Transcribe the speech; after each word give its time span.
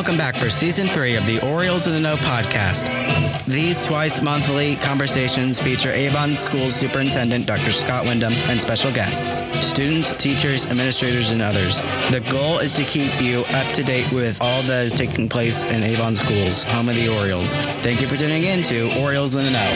Welcome 0.00 0.16
back 0.16 0.34
for 0.34 0.48
season 0.48 0.86
three 0.86 1.14
of 1.16 1.26
the 1.26 1.46
Orioles 1.46 1.86
in 1.86 1.92
the 1.92 2.00
Know 2.00 2.16
podcast. 2.16 2.88
These 3.44 3.84
twice 3.84 4.22
monthly 4.22 4.76
conversations 4.76 5.60
feature 5.60 5.90
Avon 5.90 6.38
School 6.38 6.70
Superintendent 6.70 7.44
Dr. 7.44 7.70
Scott 7.70 8.06
Wyndham 8.06 8.32
and 8.48 8.58
special 8.58 8.90
guests, 8.90 9.44
students, 9.62 10.12
teachers, 10.12 10.64
administrators, 10.64 11.32
and 11.32 11.42
others. 11.42 11.82
The 12.12 12.26
goal 12.30 12.60
is 12.60 12.72
to 12.76 12.84
keep 12.84 13.20
you 13.20 13.44
up 13.50 13.74
to 13.74 13.82
date 13.82 14.10
with 14.10 14.40
all 14.40 14.62
that 14.62 14.86
is 14.86 14.94
taking 14.94 15.28
place 15.28 15.64
in 15.64 15.82
Avon 15.82 16.16
Schools, 16.16 16.62
home 16.62 16.88
of 16.88 16.94
the 16.94 17.14
Orioles. 17.14 17.54
Thank 17.84 18.00
you 18.00 18.08
for 18.08 18.16
tuning 18.16 18.44
in 18.44 18.62
to 18.72 18.98
Orioles 19.02 19.34
in 19.34 19.44
the 19.44 19.50
Know. 19.50 19.70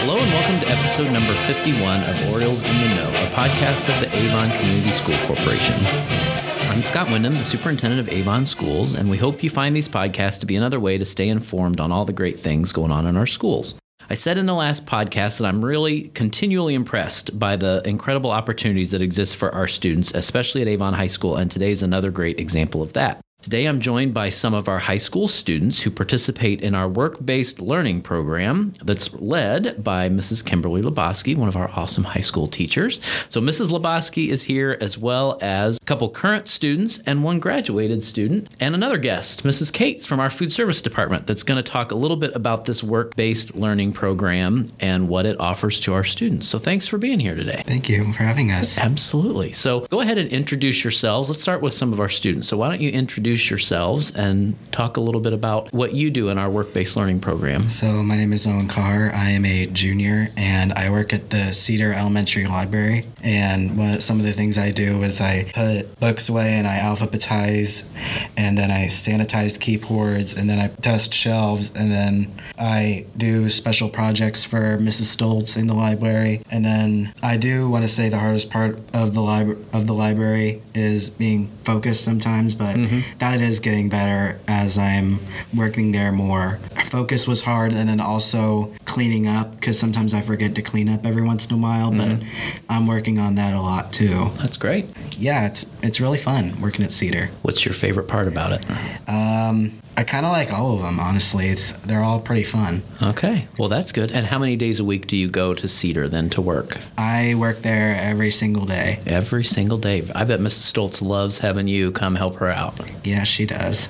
Hello 0.00 0.16
and 0.16 0.30
welcome 0.32 0.60
to 0.60 0.68
episode 0.74 1.12
number 1.12 1.34
51 1.44 2.00
of 2.04 2.32
Orioles 2.32 2.62
in 2.62 2.74
the 2.80 2.94
Know, 2.94 3.10
a 3.10 3.28
podcast 3.36 3.92
of 3.92 4.00
the 4.00 4.08
Avon 4.16 4.50
Community 4.56 4.92
School 4.92 5.18
Corporation. 5.26 6.37
I'm 6.68 6.82
Scott 6.82 7.10
Wyndham, 7.10 7.32
the 7.32 7.44
superintendent 7.44 7.98
of 7.98 8.10
Avon 8.10 8.44
Schools, 8.44 8.94
and 8.94 9.08
we 9.08 9.16
hope 9.16 9.42
you 9.42 9.48
find 9.48 9.74
these 9.74 9.88
podcasts 9.88 10.38
to 10.40 10.46
be 10.46 10.54
another 10.54 10.78
way 10.78 10.98
to 10.98 11.04
stay 11.04 11.28
informed 11.28 11.80
on 11.80 11.90
all 11.90 12.04
the 12.04 12.12
great 12.12 12.38
things 12.38 12.72
going 12.72 12.90
on 12.90 13.06
in 13.06 13.16
our 13.16 13.26
schools. 13.26 13.78
I 14.10 14.14
said 14.14 14.36
in 14.36 14.44
the 14.44 14.54
last 14.54 14.84
podcast 14.84 15.38
that 15.38 15.46
I'm 15.46 15.64
really 15.64 16.08
continually 16.10 16.74
impressed 16.74 17.38
by 17.38 17.56
the 17.56 17.82
incredible 17.86 18.30
opportunities 18.30 18.90
that 18.90 19.00
exist 19.02 19.36
for 19.36 19.52
our 19.54 19.66
students, 19.66 20.12
especially 20.14 20.60
at 20.60 20.68
Avon 20.68 20.92
High 20.92 21.08
School, 21.08 21.36
and 21.36 21.50
today 21.50 21.72
is 21.72 21.82
another 21.82 22.10
great 22.10 22.38
example 22.38 22.82
of 22.82 22.92
that. 22.92 23.18
Today, 23.48 23.64
I'm 23.64 23.80
joined 23.80 24.12
by 24.12 24.28
some 24.28 24.52
of 24.52 24.68
our 24.68 24.78
high 24.78 24.98
school 24.98 25.26
students 25.26 25.80
who 25.80 25.90
participate 25.90 26.60
in 26.60 26.74
our 26.74 26.86
work 26.86 27.24
based 27.24 27.62
learning 27.62 28.02
program 28.02 28.74
that's 28.84 29.10
led 29.14 29.82
by 29.82 30.10
Mrs. 30.10 30.44
Kimberly 30.44 30.82
Lebowski, 30.82 31.34
one 31.34 31.48
of 31.48 31.56
our 31.56 31.70
awesome 31.74 32.04
high 32.04 32.20
school 32.20 32.46
teachers. 32.46 33.00
So, 33.30 33.40
Mrs. 33.40 33.70
Lebowski 33.70 34.28
is 34.28 34.42
here 34.42 34.76
as 34.82 34.98
well 34.98 35.38
as 35.40 35.78
a 35.78 35.84
couple 35.86 36.10
current 36.10 36.46
students 36.46 37.00
and 37.06 37.24
one 37.24 37.38
graduated 37.40 38.02
student, 38.02 38.54
and 38.60 38.74
another 38.74 38.98
guest, 38.98 39.44
Mrs. 39.44 39.72
Cates 39.72 40.04
from 40.04 40.20
our 40.20 40.28
food 40.28 40.52
service 40.52 40.82
department, 40.82 41.26
that's 41.26 41.42
going 41.42 41.56
to 41.56 41.62
talk 41.62 41.90
a 41.90 41.94
little 41.94 42.18
bit 42.18 42.36
about 42.36 42.66
this 42.66 42.84
work 42.84 43.16
based 43.16 43.54
learning 43.54 43.94
program 43.94 44.70
and 44.78 45.08
what 45.08 45.24
it 45.24 45.40
offers 45.40 45.80
to 45.80 45.94
our 45.94 46.04
students. 46.04 46.46
So, 46.46 46.58
thanks 46.58 46.86
for 46.86 46.98
being 46.98 47.18
here 47.18 47.34
today. 47.34 47.62
Thank 47.64 47.88
you 47.88 48.12
for 48.12 48.24
having 48.24 48.52
us. 48.52 48.76
Absolutely. 48.76 49.52
So, 49.52 49.86
go 49.86 50.02
ahead 50.02 50.18
and 50.18 50.28
introduce 50.28 50.84
yourselves. 50.84 51.30
Let's 51.30 51.40
start 51.40 51.62
with 51.62 51.72
some 51.72 51.94
of 51.94 52.00
our 52.00 52.10
students. 52.10 52.46
So, 52.46 52.58
why 52.58 52.68
don't 52.68 52.82
you 52.82 52.90
introduce 52.90 53.37
yourselves 53.46 54.14
and 54.14 54.56
talk 54.72 54.96
a 54.96 55.00
little 55.00 55.20
bit 55.20 55.32
about 55.32 55.72
what 55.72 55.94
you 55.94 56.10
do 56.10 56.28
in 56.28 56.38
our 56.38 56.50
work 56.50 56.72
based 56.72 56.96
learning 56.96 57.20
program. 57.20 57.68
So, 57.68 58.02
my 58.02 58.16
name 58.16 58.32
is 58.32 58.46
Owen 58.46 58.68
Carr. 58.68 59.10
I 59.14 59.30
am 59.30 59.44
a 59.44 59.66
junior 59.66 60.28
and 60.36 60.72
I 60.72 60.90
work 60.90 61.12
at 61.12 61.30
the 61.30 61.52
Cedar 61.52 61.92
Elementary 61.92 62.46
Library. 62.46 63.04
And 63.22 63.76
what, 63.78 64.02
some 64.02 64.18
of 64.18 64.26
the 64.26 64.32
things 64.32 64.58
I 64.58 64.70
do 64.70 65.02
is 65.02 65.20
I 65.20 65.50
put 65.54 65.98
books 66.00 66.28
away 66.28 66.54
and 66.54 66.66
I 66.66 66.78
alphabetize 66.78 67.88
and 68.36 68.56
then 68.56 68.70
I 68.70 68.86
sanitize 68.86 69.58
keyboards 69.60 70.34
and 70.34 70.48
then 70.48 70.58
I 70.58 70.68
dust 70.80 71.12
shelves 71.12 71.70
and 71.74 71.90
then 71.90 72.32
I 72.58 73.06
do 73.16 73.50
special 73.50 73.88
projects 73.88 74.44
for 74.44 74.78
Mrs. 74.78 75.16
Stoltz 75.16 75.56
in 75.56 75.66
the 75.66 75.74
library. 75.74 76.42
And 76.50 76.64
then 76.64 77.12
I 77.22 77.36
do 77.36 77.68
want 77.68 77.84
to 77.84 77.88
say 77.88 78.08
the 78.08 78.18
hardest 78.18 78.50
part 78.50 78.78
of 78.94 79.14
the 79.14 79.20
library 79.20 79.58
of 79.72 79.86
the 79.86 79.94
library 79.94 80.62
is 80.74 81.10
being 81.10 81.48
focused 81.64 82.04
sometimes, 82.04 82.54
but 82.54 82.76
mm-hmm. 82.76 83.17
That 83.18 83.40
is 83.40 83.60
getting 83.60 83.88
better 83.88 84.38
as 84.48 84.78
I'm 84.78 85.18
working 85.54 85.92
there 85.92 86.12
more. 86.12 86.58
Focus 86.86 87.26
was 87.26 87.42
hard, 87.42 87.72
and 87.72 87.88
then 87.88 88.00
also 88.00 88.72
cleaning 88.84 89.26
up 89.26 89.52
because 89.52 89.78
sometimes 89.78 90.14
I 90.14 90.20
forget 90.20 90.54
to 90.54 90.62
clean 90.62 90.88
up 90.88 91.04
every 91.04 91.22
once 91.22 91.46
in 91.46 91.54
a 91.54 91.58
while. 91.58 91.90
Mm-hmm. 91.90 92.20
But 92.20 92.28
I'm 92.68 92.86
working 92.86 93.18
on 93.18 93.34
that 93.36 93.54
a 93.54 93.60
lot 93.60 93.92
too. 93.92 94.30
That's 94.36 94.56
great. 94.56 94.86
Yeah, 95.18 95.46
it's 95.46 95.66
it's 95.82 96.00
really 96.00 96.18
fun 96.18 96.60
working 96.60 96.84
at 96.84 96.90
Cedar. 96.90 97.30
What's 97.42 97.64
your 97.64 97.74
favorite 97.74 98.08
part 98.08 98.28
about 98.28 98.52
it? 98.52 99.08
Um, 99.08 99.72
I 99.98 100.04
kind 100.04 100.24
of 100.24 100.30
like 100.30 100.52
all 100.52 100.74
of 100.74 100.80
them, 100.80 101.00
honestly. 101.00 101.48
It's 101.48 101.72
they're 101.72 102.04
all 102.04 102.20
pretty 102.20 102.44
fun. 102.44 102.82
Okay, 103.02 103.48
well 103.58 103.68
that's 103.68 103.90
good. 103.90 104.12
And 104.12 104.24
how 104.24 104.38
many 104.38 104.54
days 104.54 104.78
a 104.78 104.84
week 104.84 105.08
do 105.08 105.16
you 105.16 105.28
go 105.28 105.54
to 105.54 105.66
Cedar 105.66 106.08
then 106.08 106.30
to 106.30 106.40
work? 106.40 106.78
I 106.96 107.34
work 107.34 107.62
there 107.62 107.96
every 108.00 108.30
single 108.30 108.64
day. 108.64 109.00
Every 109.06 109.42
single 109.42 109.76
day. 109.76 110.04
I 110.14 110.22
bet 110.22 110.38
Mrs. 110.38 110.72
Stoltz 110.72 111.02
loves 111.02 111.40
having 111.40 111.66
you 111.66 111.90
come 111.90 112.14
help 112.14 112.36
her 112.36 112.48
out. 112.48 112.78
Yeah, 113.02 113.24
she 113.24 113.44
does. 113.44 113.88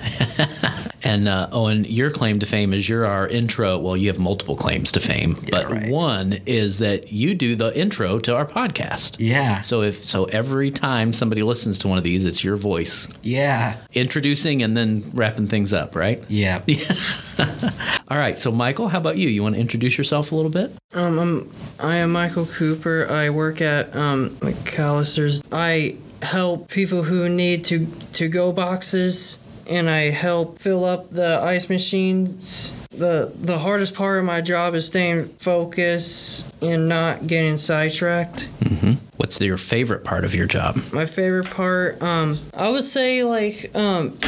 and 1.02 1.28
uh, 1.28 1.48
Owen, 1.52 1.84
your 1.84 2.10
claim 2.10 2.38
to 2.38 2.46
fame 2.46 2.72
is 2.72 2.88
you're 2.88 3.06
our 3.06 3.26
intro. 3.26 3.78
Well, 3.78 3.96
you 3.96 4.08
have 4.08 4.18
multiple 4.18 4.56
claims 4.56 4.92
to 4.92 5.00
fame, 5.00 5.36
yeah, 5.42 5.48
but 5.50 5.70
right. 5.70 5.90
one 5.90 6.40
is 6.46 6.78
that 6.78 7.12
you 7.12 7.34
do 7.34 7.54
the 7.54 7.76
intro 7.78 8.18
to 8.20 8.34
our 8.34 8.46
podcast. 8.46 9.16
Yeah. 9.18 9.60
So 9.60 9.82
if 9.82 10.04
so, 10.04 10.24
every 10.24 10.70
time 10.70 11.12
somebody 11.12 11.42
listens 11.42 11.78
to 11.80 11.88
one 11.88 11.98
of 11.98 12.04
these, 12.04 12.24
it's 12.24 12.42
your 12.42 12.56
voice. 12.56 13.08
Yeah. 13.22 13.76
Introducing 13.92 14.62
and 14.62 14.76
then 14.76 15.10
wrapping 15.12 15.48
things 15.48 15.72
up 15.72 15.94
right? 15.98 16.24
Yeah. 16.28 16.62
Yeah. 16.66 16.94
All 18.08 18.16
right. 18.16 18.38
So, 18.38 18.50
Michael, 18.50 18.88
how 18.88 18.98
about 18.98 19.18
you? 19.18 19.28
You 19.28 19.42
want 19.42 19.56
to 19.56 19.60
introduce 19.60 19.98
yourself 19.98 20.32
a 20.32 20.34
little 20.34 20.50
bit? 20.50 20.72
Um, 20.94 21.18
I'm, 21.18 21.52
I 21.78 21.96
am 21.96 22.12
Michael 22.12 22.46
Cooper. 22.46 23.06
I 23.10 23.30
work 23.30 23.60
at 23.60 23.94
um, 23.94 24.30
McAllister's. 24.36 25.42
I 25.52 25.96
help 26.22 26.68
people 26.68 27.02
who 27.02 27.28
need 27.28 27.64
to 27.66 27.86
to 28.14 28.28
go 28.28 28.52
boxes, 28.52 29.38
and 29.68 29.88
I 29.88 30.10
help 30.10 30.58
fill 30.58 30.84
up 30.84 31.10
the 31.10 31.40
ice 31.42 31.68
machines. 31.68 32.72
the 32.90 33.32
The 33.34 33.58
hardest 33.58 33.94
part 33.94 34.18
of 34.18 34.24
my 34.24 34.40
job 34.40 34.74
is 34.74 34.86
staying 34.86 35.28
focused 35.38 36.52
and 36.62 36.88
not 36.88 37.26
getting 37.26 37.56
sidetracked. 37.56 38.48
Mm-hmm. 38.60 38.92
What's 39.16 39.40
your 39.40 39.56
favorite 39.56 40.04
part 40.04 40.24
of 40.24 40.34
your 40.34 40.46
job? 40.46 40.80
My 40.92 41.06
favorite 41.06 41.50
part, 41.50 42.00
um, 42.02 42.38
I 42.54 42.68
would 42.68 42.84
say 42.84 43.24
like 43.24 43.70
um, 43.74 44.18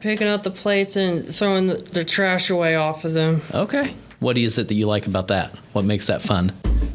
picking 0.00 0.26
up 0.26 0.42
the 0.42 0.50
plates 0.50 0.96
and 0.96 1.24
throwing 1.24 1.66
the, 1.66 1.76
the 1.76 2.04
trash 2.04 2.50
away 2.50 2.74
off 2.74 3.04
of 3.04 3.12
them. 3.12 3.42
Okay. 3.52 3.94
What 4.20 4.36
is 4.36 4.58
it 4.58 4.68
that 4.68 4.74
you 4.74 4.86
like 4.86 5.06
about 5.06 5.28
that? 5.28 5.54
What 5.72 5.84
makes 5.84 6.06
that 6.06 6.22
fun? 6.22 6.52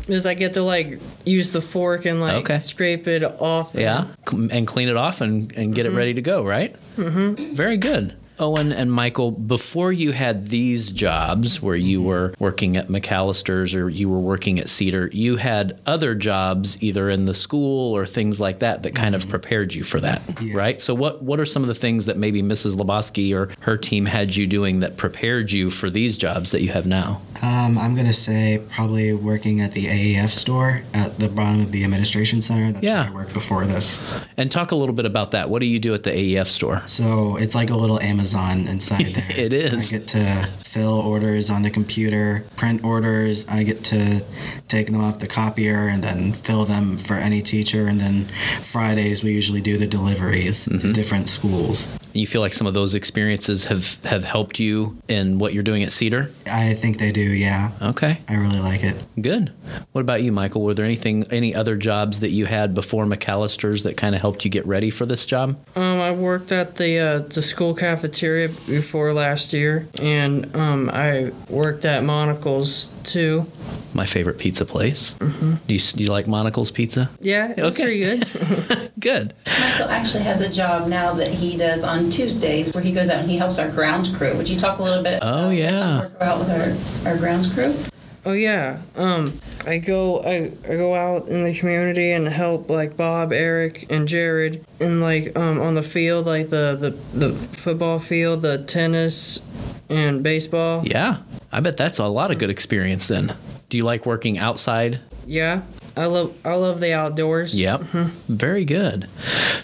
Is 0.08 0.26
I 0.26 0.34
get 0.34 0.54
to 0.56 0.64
like 0.64 1.00
use 1.26 1.54
the 1.54 1.62
fork 1.62 2.06
and 2.06 2.20
like 2.20 2.44
okay. 2.44 2.60
scrape 2.60 3.08
it 3.08 3.24
off. 3.24 3.72
Yeah, 3.74 4.08
and 4.32 4.68
clean 4.68 4.90
it 4.90 4.98
off 4.98 5.22
and, 5.22 5.52
and 5.54 5.74
get 5.74 5.86
mm-hmm. 5.86 5.96
it 5.96 5.98
ready 5.98 6.14
to 6.16 6.22
go, 6.22 6.44
right? 6.44 6.76
Mm-hmm. 6.98 7.54
Very 7.54 7.78
good. 7.78 8.16
Owen 8.40 8.72
and 8.72 8.92
Michael, 8.92 9.32
before 9.32 9.92
you 9.92 10.12
had 10.12 10.48
these 10.48 10.92
jobs 10.92 11.62
where 11.62 11.76
you 11.76 12.00
mm-hmm. 12.00 12.08
were 12.08 12.34
working 12.40 12.78
at 12.78 12.88
McAllister's 12.88 13.76
or 13.76 13.90
you 13.90 14.10
were 14.10 14.20
working 14.20 14.60
at 14.60 14.70
Cedar, 14.70 15.10
you 15.14 15.38
had 15.38 15.80
other 15.86 16.16
jobs 16.16 16.82
either 16.82 17.10
in 17.10 17.26
the 17.26 17.34
school 17.34 17.96
or 17.96 18.06
things 18.06 18.40
like 18.40 18.60
that 18.60 18.84
that 18.84 18.96
kind 18.96 19.16
mm-hmm. 19.16 19.24
of 19.24 19.30
prepared 19.30 19.74
you 19.74 19.84
for 19.84 20.00
that, 20.00 20.22
yeah. 20.42 20.58
right? 20.58 20.82
So, 20.82 20.96
what, 20.96 21.22
what 21.22 21.40
are 21.40 21.46
some 21.46 21.62
of 21.62 21.68
the 21.68 21.76
things 21.76 22.08
that 22.08 22.18
maybe 22.18 22.42
Mrs. 22.42 22.76
Lebowski 22.76 23.36
or 23.36 23.54
her 23.62 23.78
team 23.78 24.06
had 24.06 24.36
you 24.36 24.48
doing 24.48 24.80
that 24.80 24.98
prepared 24.98 25.52
you 25.52 25.70
for 25.70 25.90
these 25.90 26.18
jobs 26.18 26.52
that 26.52 26.62
you 26.62 26.70
have 26.70 26.88
now? 26.88 27.22
Um, 27.42 27.78
I'm 27.78 27.94
going 27.94 28.08
to 28.08 28.14
say 28.14 28.62
probably 28.72 29.14
working 29.14 29.62
at 29.62 29.74
the 29.74 29.86
AAF 29.86 30.30
store 30.30 30.82
at 30.94 31.20
the 31.20 31.30
bottom 31.30 31.62
of 31.62 31.72
the 31.72 31.84
administration 31.84 32.42
center. 32.42 32.72
That's 32.72 32.84
yeah. 32.84 33.10
where 33.12 33.12
I 33.12 33.24
worked 33.24 33.34
before 33.34 33.66
this. 33.66 34.02
And 34.38 34.52
talk 34.52 34.72
a 34.72 34.76
little 34.76 34.96
bit 34.96 35.06
about 35.06 35.32
that. 35.32 35.50
What 35.50 35.60
do 35.60 35.68
you 35.68 35.80
do 35.80 35.94
at 35.94 36.04
the 36.04 36.12
AAF 36.12 36.48
store? 36.48 36.82
So, 36.88 37.38
it's 37.38 37.54
like 37.54 37.70
a 37.70 37.76
little 37.76 38.00
Amazon 38.02 38.23
Amazon 38.24 38.70
inside 38.70 39.06
there. 39.16 39.32
it 39.38 39.52
is. 39.52 39.92
I 39.92 39.98
get 39.98 40.08
to 40.10 40.50
fill 40.64 41.00
orders 41.02 41.50
on 41.50 41.62
the 41.62 41.70
computer, 41.70 42.46
print 42.56 42.82
orders. 42.82 43.46
I 43.50 43.64
get 43.64 43.84
to 43.86 44.24
take 44.70 44.88
them 44.88 45.02
off 45.02 45.20
the 45.20 45.28
copier 45.28 45.90
and 45.90 46.02
then 46.02 46.32
fill 46.32 46.64
them 46.64 46.98
for 46.98 47.16
any 47.16 47.42
teacher. 47.42 47.88
And 47.88 48.00
then 48.00 48.30
Fridays 48.62 49.24
we 49.24 49.34
usually 49.34 49.60
do 49.60 49.78
the 49.78 49.88
deliveries 49.88 50.68
mm-hmm. 50.68 50.80
to 50.80 50.94
different 50.94 51.28
schools. 51.28 51.94
You 52.14 52.28
feel 52.28 52.42
like 52.42 52.54
some 52.54 52.68
of 52.68 52.74
those 52.76 52.96
experiences 52.96 53.66
have 53.66 54.04
have 54.06 54.24
helped 54.24 54.60
you 54.60 54.98
in 55.08 55.40
what 55.40 55.54
you're 55.54 55.64
doing 55.64 55.84
at 55.84 55.92
Cedar? 55.92 56.30
I 56.46 56.76
think 56.76 57.00
they 57.00 57.12
do. 57.12 57.22
Yeah. 57.22 57.72
Okay. 57.82 58.22
I 58.30 58.36
really 58.36 58.60
like 58.60 58.84
it. 58.84 58.96
Good. 59.20 59.52
What 59.94 60.02
about 60.02 60.22
you, 60.22 60.32
Michael? 60.32 60.62
Were 60.62 60.76
there 60.76 60.86
anything, 60.86 61.24
any 61.32 61.56
other 61.56 61.76
jobs 61.76 62.20
that 62.20 62.30
you 62.30 62.46
had 62.46 62.76
before 62.76 63.06
McAllister's 63.06 63.84
that 63.84 63.98
kind 63.98 64.14
of 64.14 64.22
helped 64.22 64.46
you 64.46 64.52
get 64.52 64.66
ready 64.68 64.92
for 64.92 65.08
this 65.08 65.26
job? 65.26 65.58
Um, 65.76 65.93
I 66.04 66.12
worked 66.12 66.52
at 66.52 66.76
the 66.76 67.00
uh, 67.00 67.20
the 67.20 67.42
school 67.42 67.74
cafeteria 67.74 68.50
before 68.68 69.14
last 69.14 69.54
year, 69.54 69.88
and 70.02 70.54
um, 70.56 70.90
I 70.92 71.32
worked 71.50 71.86
at 71.86 72.04
Monical's 72.04 72.92
too. 73.04 73.46
My 73.94 74.06
favorite 74.06 74.40
pizza 74.40 74.66
place. 74.66 75.14
Mm-hmm. 75.20 75.54
Do, 75.68 75.74
you, 75.74 75.80
do 75.80 76.04
you 76.04 76.10
like 76.10 76.28
Monical's 76.28 76.72
pizza? 76.72 77.10
Yeah, 77.20 77.54
it's 77.56 77.80
okay. 77.80 77.84
pretty 77.84 78.00
good. 78.00 78.92
good. 79.00 79.34
Michael 79.46 79.90
actually 79.90 80.24
has 80.24 80.42
a 80.42 80.50
job 80.50 80.88
now 80.88 81.14
that 81.14 81.32
he 81.32 81.58
does 81.58 81.84
on 81.84 82.10
Tuesdays 82.10 82.74
where 82.74 82.84
he 82.84 82.92
goes 82.92 83.10
out 83.10 83.20
and 83.20 83.30
he 83.30 83.38
helps 83.38 83.60
our 83.60 83.70
grounds 83.70 84.16
crew. 84.16 84.36
Would 84.36 84.50
you 84.50 84.58
talk 84.58 84.80
a 84.80 84.84
little 84.84 85.04
bit? 85.04 85.20
Oh 85.22 85.52
yeah. 85.52 86.00
Work 86.00 86.22
out 86.22 86.40
with 86.40 86.50
our, 86.50 87.12
our 87.12 87.18
grounds 87.18 87.52
crew. 87.54 87.76
Oh 88.26 88.34
yeah. 88.34 88.82
Um, 88.96 89.34
I 89.66 89.80
go 89.80 90.22
I, 90.24 90.52
I 90.66 90.76
go 90.78 90.96
out 90.96 91.28
in 91.28 91.44
the 91.44 91.54
community 91.58 92.12
and 92.12 92.28
help 92.28 92.70
like 92.70 92.96
Bob, 92.96 93.34
Eric, 93.34 93.88
and 93.90 94.08
Jared 94.08 94.66
in 94.80 95.02
like 95.02 95.38
um 95.38 95.60
on 95.60 95.76
the 95.76 95.84
field, 95.84 96.26
like 96.26 96.50
the 96.50 96.78
the, 96.80 97.18
the 97.18 97.34
football 97.34 98.00
field, 98.00 98.42
the 98.42 98.64
tennis, 98.64 99.46
and 99.90 100.24
baseball. 100.24 100.86
Yeah, 100.86 101.18
I 101.52 101.60
bet 101.60 101.78
that's 101.78 102.00
a 102.00 102.08
lot 102.08 102.32
of 102.32 102.38
good 102.38 102.50
experience 102.50 103.08
then. 103.08 103.36
Do 103.70 103.78
you 103.78 103.84
like 103.84 104.06
working 104.06 104.38
outside? 104.38 105.02
Yeah, 105.26 105.64
I 105.96 106.06
love 106.06 106.34
I 106.46 106.56
love 106.56 106.80
the 106.80 106.94
outdoors. 106.94 107.60
Yep. 107.60 107.82
Very 107.82 108.66
good. 108.66 109.10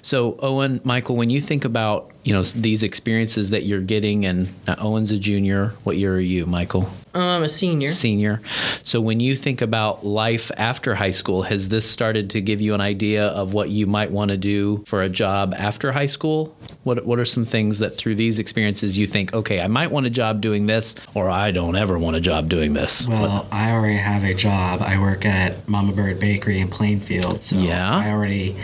So, 0.01 0.37
Owen, 0.39 0.81
Michael, 0.83 1.15
when 1.15 1.29
you 1.29 1.41
think 1.41 1.65
about 1.65 2.11
you 2.23 2.33
know 2.33 2.43
these 2.43 2.83
experiences 2.83 3.49
that 3.51 3.63
you're 3.63 3.81
getting, 3.81 4.25
and 4.25 4.53
uh, 4.67 4.75
Owen's 4.79 5.11
a 5.11 5.17
junior. 5.17 5.73
What 5.83 5.97
year 5.97 6.15
are 6.15 6.19
you, 6.19 6.45
Michael? 6.45 6.89
Um, 7.13 7.21
I'm 7.23 7.43
a 7.43 7.49
senior. 7.49 7.89
Senior. 7.89 8.41
So, 8.83 9.01
when 9.01 9.19
you 9.19 9.35
think 9.35 9.61
about 9.61 10.05
life 10.05 10.51
after 10.57 10.93
high 10.95 11.11
school, 11.11 11.41
has 11.43 11.69
this 11.69 11.89
started 11.89 12.29
to 12.31 12.41
give 12.41 12.61
you 12.61 12.75
an 12.75 12.81
idea 12.81 13.27
of 13.27 13.53
what 13.53 13.69
you 13.69 13.87
might 13.87 14.11
want 14.11 14.29
to 14.29 14.37
do 14.37 14.83
for 14.85 15.01
a 15.01 15.09
job 15.09 15.55
after 15.57 15.91
high 15.91 16.05
school? 16.05 16.55
What 16.83 17.05
What 17.05 17.17
are 17.19 17.25
some 17.25 17.45
things 17.45 17.79
that 17.79 17.91
through 17.91 18.15
these 18.15 18.37
experiences 18.37 18.97
you 18.97 19.07
think, 19.07 19.33
okay, 19.33 19.59
I 19.61 19.67
might 19.67 19.89
want 19.89 20.05
a 20.05 20.11
job 20.11 20.39
doing 20.41 20.65
this, 20.67 20.95
or 21.15 21.29
I 21.29 21.49
don't 21.51 21.75
ever 21.75 21.97
want 21.97 22.15
a 22.15 22.21
job 22.21 22.47
doing 22.49 22.73
this? 22.73 23.07
Well, 23.07 23.47
I 23.51 23.71
already 23.71 23.95
have 23.97 24.23
a 24.23 24.33
job. 24.33 24.81
I 24.81 24.99
work 24.99 25.25
at 25.25 25.67
Mama 25.67 25.93
Bird 25.93 26.19
Bakery 26.19 26.59
in 26.59 26.67
Plainfield, 26.67 27.41
so 27.41 27.55
Yeah. 27.55 27.89
I 27.97 28.11
already 28.11 28.55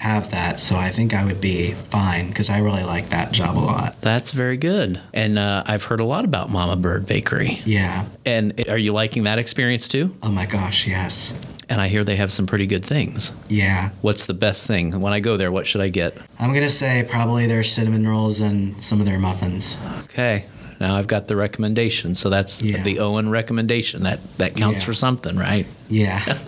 have 0.00 0.30
that. 0.30 0.58
So 0.58 0.76
I 0.76 0.88
think 0.88 1.12
I 1.12 1.26
would 1.26 1.42
be 1.42 1.72
fine 1.72 2.28
because 2.28 2.48
I 2.48 2.60
really 2.60 2.84
like 2.84 3.10
that 3.10 3.32
job 3.32 3.58
a 3.58 3.60
lot. 3.60 4.00
That's 4.00 4.32
very 4.32 4.56
good. 4.56 4.98
And 5.12 5.38
uh, 5.38 5.62
I've 5.66 5.84
heard 5.84 6.00
a 6.00 6.04
lot 6.04 6.24
about 6.24 6.48
Mama 6.48 6.76
Bird 6.76 7.04
Bakery. 7.04 7.60
Yeah. 7.66 8.06
And 8.24 8.66
are 8.68 8.78
you 8.78 8.92
liking 8.92 9.24
that 9.24 9.38
experience 9.38 9.88
too? 9.88 10.16
Oh 10.22 10.30
my 10.30 10.46
gosh, 10.46 10.86
yes. 10.86 11.38
And 11.68 11.82
I 11.82 11.88
hear 11.88 12.02
they 12.02 12.16
have 12.16 12.32
some 12.32 12.46
pretty 12.46 12.66
good 12.66 12.82
things. 12.84 13.32
Yeah. 13.48 13.90
What's 14.00 14.24
the 14.24 14.34
best 14.34 14.66
thing? 14.66 14.98
When 14.98 15.12
I 15.12 15.20
go 15.20 15.36
there, 15.36 15.52
what 15.52 15.66
should 15.66 15.82
I 15.82 15.88
get? 15.88 16.16
I'm 16.38 16.54
gonna 16.54 16.70
say 16.70 17.06
probably 17.08 17.46
their 17.46 17.62
cinnamon 17.62 18.08
rolls 18.08 18.40
and 18.40 18.80
some 18.82 19.00
of 19.00 19.06
their 19.06 19.18
muffins. 19.18 19.78
Okay. 20.04 20.46
Now 20.80 20.96
I've 20.96 21.06
got 21.06 21.26
the 21.28 21.36
recommendation. 21.36 22.14
So 22.14 22.30
that's 22.30 22.62
Yeah. 22.62 22.82
the 22.82 23.00
Owen 23.00 23.28
recommendation. 23.28 24.02
That 24.04 24.18
that 24.38 24.56
counts 24.56 24.80
Yeah. 24.80 24.86
for 24.86 24.94
something, 24.94 25.36
right? 25.36 25.66
Yeah. 25.88 26.20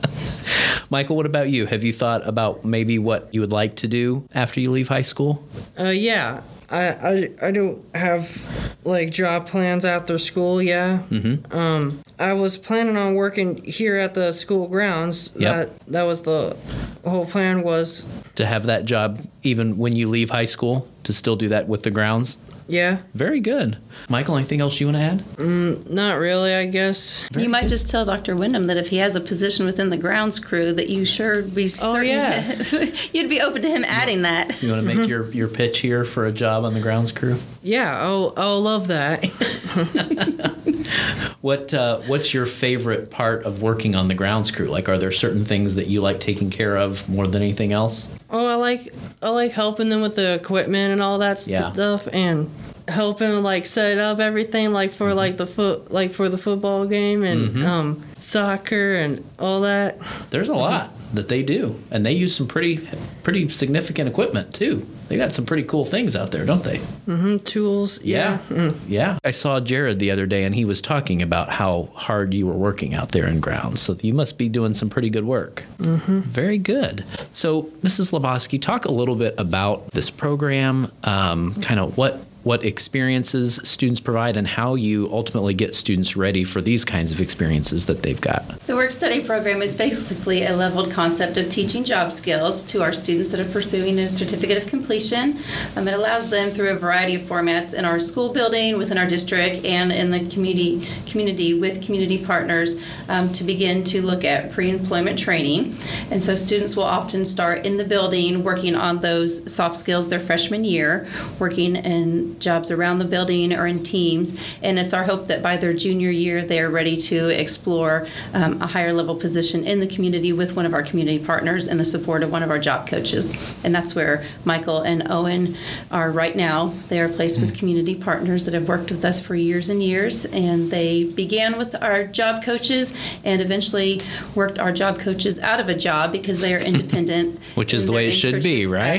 Michael, 0.90 1.17
what 1.17 1.26
about 1.26 1.50
you? 1.50 1.67
Have 1.67 1.84
you 1.84 1.93
thought 1.93 2.26
about 2.26 2.64
maybe 2.64 2.99
what 2.99 3.29
you 3.32 3.40
would 3.40 3.52
like 3.52 3.76
to 3.76 3.88
do 3.88 4.25
after 4.34 4.61
you 4.61 4.70
leave 4.70 4.88
high 4.88 5.02
school? 5.02 5.43
Uh, 5.79 5.84
yeah. 5.84 6.40
I, 6.70 7.29
I 7.43 7.49
I 7.49 7.50
don't 7.50 7.84
have 7.94 8.40
like 8.84 9.11
job 9.11 9.46
plans 9.46 9.84
after 9.84 10.17
school. 10.19 10.62
Yeah. 10.62 11.00
Mm-hmm. 11.11 11.55
Um, 11.56 12.00
I 12.19 12.32
was 12.32 12.56
planning 12.56 12.96
on 12.96 13.14
working 13.14 13.62
here 13.64 13.96
at 13.96 14.14
the 14.14 14.32
school 14.32 14.69
grounds. 14.69 15.32
Yep. 15.37 15.52
That 15.52 15.87
that 15.93 16.02
was 16.05 16.23
the 16.23 16.56
whole 17.05 17.26
plan 17.26 17.62
was. 17.62 18.05
To 18.37 18.46
have 18.46 18.64
that 18.67 18.87
job 18.87 19.20
even 19.43 19.76
when 19.76 19.94
you 19.94 20.08
leave 20.08 20.31
high 20.31 20.46
school, 20.46 20.88
to 21.05 21.12
still 21.12 21.37
do 21.37 21.49
that 21.49 21.69
with 21.69 21.82
the 21.82 21.90
grounds? 21.90 22.38
Yeah. 22.68 22.98
Very 23.14 23.40
good. 23.40 23.76
Michael, 24.08 24.36
anything 24.36 24.60
else 24.60 24.80
you 24.80 24.86
want 24.86 24.96
to 24.96 25.02
add? 25.02 25.18
Mm, 25.36 25.90
not 25.90 26.18
really. 26.18 26.54
I 26.54 26.66
guess. 26.66 27.26
You 27.36 27.48
might 27.48 27.68
just 27.68 27.90
tell 27.90 28.04
Dr. 28.04 28.36
Wyndham 28.36 28.66
that 28.68 28.76
if 28.76 28.88
he 28.88 28.98
has 28.98 29.16
a 29.16 29.20
position 29.20 29.66
within 29.66 29.90
the 29.90 29.96
grounds 29.96 30.38
crew, 30.38 30.72
that 30.72 30.88
you 30.88 31.04
sure 31.04 31.42
be 31.42 31.64
Oh, 31.80 31.94
certain 31.94 32.08
yeah. 32.08 32.54
to, 32.54 32.92
you'd 33.12 33.30
be 33.30 33.40
open 33.40 33.62
to 33.62 33.68
him 33.68 33.84
adding 33.86 34.22
that. 34.22 34.62
You 34.62 34.70
want 34.70 34.82
to 34.82 34.86
make 34.86 34.98
mm-hmm. 34.98 35.10
your, 35.10 35.30
your 35.30 35.48
pitch 35.48 35.78
here 35.78 36.04
for 36.04 36.26
a 36.26 36.32
job 36.32 36.64
on 36.64 36.74
the 36.74 36.80
grounds 36.80 37.12
crew? 37.12 37.38
Yeah. 37.62 37.98
I'll 38.00 38.32
I'll 38.36 38.60
love 38.60 38.88
that. 38.88 39.22
What 41.43 41.75
uh, 41.75 41.99
what's 42.06 42.32
your 42.32 42.46
favorite 42.46 43.11
part 43.11 43.43
of 43.44 43.62
working 43.62 43.96
on 43.96 44.06
the 44.06 44.14
grounds 44.14 44.52
crew? 44.52 44.69
Like, 44.69 44.88
are 44.88 44.96
there 44.96 45.11
certain 45.11 45.44
things 45.44 45.75
that 45.75 45.88
you 45.88 46.00
like 46.00 46.20
taking 46.20 46.50
care 46.50 46.76
of 46.76 47.08
more 47.08 47.26
than 47.26 47.43
anything 47.43 47.73
else? 47.73 48.14
Oh, 48.31 48.46
I 48.46 48.55
like 48.55 48.94
I 49.20 49.31
like 49.31 49.50
helping 49.50 49.88
them 49.88 50.02
with 50.02 50.14
the 50.14 50.34
equipment 50.34 50.93
and 50.93 51.02
all 51.02 51.19
that 51.19 51.44
Yeah. 51.49 51.73
stuff, 51.73 52.06
and 52.12 52.49
helping 52.87 53.43
like 53.43 53.67
set 53.67 53.99
up 53.99 54.20
everything 54.20 54.73
like 54.73 54.93
for 54.93 55.14
like 55.14 55.37
the 55.37 55.46
foot 55.46 55.90
like 55.90 56.12
for 56.12 56.29
the 56.29 56.38
football 56.38 56.87
game 56.87 57.25
and 57.25 57.61
um, 57.64 58.05
soccer 58.20 58.94
and 58.94 59.25
all 59.40 59.62
that. 59.62 59.99
There's 60.31 60.49
a 60.49 60.55
lot 60.55 60.90
that 61.14 61.29
they 61.29 61.43
do, 61.43 61.75
and 61.90 62.06
they 62.06 62.12
use 62.12 62.37
some 62.37 62.46
pretty 62.46 62.88
pretty 63.25 63.49
significant 63.49 64.08
equipment 64.08 64.55
too. 64.55 64.87
They 65.12 65.18
got 65.18 65.34
some 65.34 65.44
pretty 65.44 65.64
cool 65.64 65.84
things 65.84 66.16
out 66.16 66.30
there, 66.30 66.46
don't 66.46 66.64
they? 66.64 66.78
Mm, 67.06 67.44
tools. 67.44 68.02
Yeah. 68.02 68.38
Mm. 68.48 68.74
Yeah. 68.88 69.18
I 69.22 69.30
saw 69.30 69.60
Jared 69.60 69.98
the 69.98 70.10
other 70.10 70.24
day 70.24 70.44
and 70.44 70.54
he 70.54 70.64
was 70.64 70.80
talking 70.80 71.20
about 71.20 71.50
how 71.50 71.90
hard 71.92 72.32
you 72.32 72.46
were 72.46 72.54
working 72.54 72.94
out 72.94 73.10
there 73.10 73.26
in 73.26 73.38
grounds. 73.38 73.82
So 73.82 73.94
you 74.00 74.14
must 74.14 74.38
be 74.38 74.48
doing 74.48 74.72
some 74.72 74.88
pretty 74.88 75.10
good 75.10 75.26
work. 75.26 75.64
Mm-hmm. 75.76 76.20
Very 76.20 76.56
good. 76.56 77.04
So, 77.30 77.64
Mrs. 77.82 78.18
Lebowski, 78.18 78.58
talk 78.58 78.86
a 78.86 78.90
little 78.90 79.14
bit 79.14 79.34
about 79.36 79.90
this 79.90 80.08
program, 80.08 80.90
um, 81.04 81.60
kind 81.60 81.78
of 81.78 81.98
what 81.98 82.24
what 82.42 82.64
experiences 82.64 83.60
students 83.62 84.00
provide 84.00 84.36
and 84.36 84.46
how 84.46 84.74
you 84.74 85.08
ultimately 85.12 85.54
get 85.54 85.74
students 85.74 86.16
ready 86.16 86.44
for 86.44 86.60
these 86.60 86.84
kinds 86.84 87.12
of 87.12 87.20
experiences 87.20 87.86
that 87.86 88.02
they've 88.02 88.20
got. 88.20 88.46
The 88.60 88.74
work 88.74 88.90
study 88.90 89.24
program 89.24 89.62
is 89.62 89.74
basically 89.74 90.44
a 90.44 90.56
leveled 90.56 90.90
concept 90.90 91.36
of 91.36 91.48
teaching 91.48 91.84
job 91.84 92.10
skills 92.10 92.62
to 92.64 92.82
our 92.82 92.92
students 92.92 93.30
that 93.30 93.40
are 93.40 93.50
pursuing 93.50 93.98
a 93.98 94.08
certificate 94.08 94.62
of 94.62 94.68
completion. 94.68 95.38
Um, 95.76 95.86
it 95.86 95.94
allows 95.94 96.30
them 96.30 96.50
through 96.50 96.70
a 96.70 96.74
variety 96.74 97.14
of 97.14 97.22
formats 97.22 97.74
in 97.74 97.84
our 97.84 97.98
school 97.98 98.32
building, 98.32 98.78
within 98.78 98.98
our 98.98 99.06
district, 99.06 99.64
and 99.64 99.92
in 99.92 100.10
the 100.10 100.28
community 100.28 100.86
community 101.06 101.58
with 101.58 101.84
community 101.84 102.24
partners 102.24 102.82
um, 103.08 103.32
to 103.32 103.44
begin 103.44 103.84
to 103.84 104.02
look 104.02 104.24
at 104.24 104.52
pre-employment 104.52 105.18
training. 105.18 105.74
And 106.10 106.20
so 106.20 106.34
students 106.34 106.76
will 106.76 106.84
often 106.84 107.24
start 107.24 107.64
in 107.66 107.76
the 107.76 107.84
building 107.84 108.42
working 108.42 108.74
on 108.74 109.00
those 109.00 109.52
soft 109.52 109.76
skills 109.76 110.08
their 110.08 110.20
freshman 110.20 110.64
year, 110.64 111.06
working 111.38 111.76
in 111.76 112.31
jobs 112.38 112.70
around 112.70 112.99
the 112.99 113.05
building 113.05 113.52
or 113.52 113.67
in 113.67 113.82
teams. 113.82 114.38
And 114.62 114.79
it's 114.79 114.93
our 114.93 115.05
hope 115.05 115.29
that 115.29 115.43
by 115.43 115.56
their 115.56 115.73
junior 115.73 116.11
year, 116.11 116.44
they're 116.44 116.70
ready 116.70 116.96
to 116.96 117.29
explore 117.29 118.06
um, 118.34 118.61
a 118.62 118.67
higher 118.67 118.93
level 118.93 119.14
position 119.17 119.64
in 119.64 119.81
the 119.81 119.87
community 119.87 120.32
with 120.32 120.56
one 120.56 120.67
of 120.67 120.75
our 120.75 120.82
community 120.82 121.25
partners 121.25 121.69
and 121.69 121.79
the 121.79 121.84
support 121.84 122.23
of 122.23 122.31
one 122.31 122.43
of 122.43 122.50
our 122.50 122.58
job 122.58 122.87
coaches. 122.87 123.34
And 123.64 123.75
that's 123.75 123.94
where 123.94 124.25
Michael 124.44 124.82
and 124.82 125.11
Owen 125.11 125.56
are 125.90 126.11
right 126.11 126.34
now. 126.34 126.75
They 126.88 127.00
are 127.00 127.08
placed 127.08 127.40
with 127.40 127.56
community 127.56 127.94
partners 127.94 128.44
that 128.44 128.55
have 128.55 128.69
worked 128.69 128.90
with 128.90 129.05
us 129.05 129.20
for 129.20 129.34
years 129.34 129.69
and 129.69 129.82
years. 129.82 130.25
And 130.26 130.70
they 130.70 131.05
began 131.05 131.58
with 131.58 131.75
our 131.82 132.05
job 132.05 132.43
coaches 132.43 132.94
and 133.25 133.40
eventually 133.40 134.00
worked 134.34 134.58
our 134.58 134.73
job 134.73 134.99
coaches 134.99 135.38
out 135.38 135.61
of 135.61 135.69
a 135.69 135.75
job 135.75 136.12
because 136.12 136.40
they 136.40 136.55
are 136.55 136.58
independent. 136.73 137.38
Which 137.55 137.75
is 137.75 137.87
the 137.87 137.93
way 137.93 138.08
it 138.08 138.12
should 138.12 138.43
be, 138.43 138.67
right? 138.67 138.94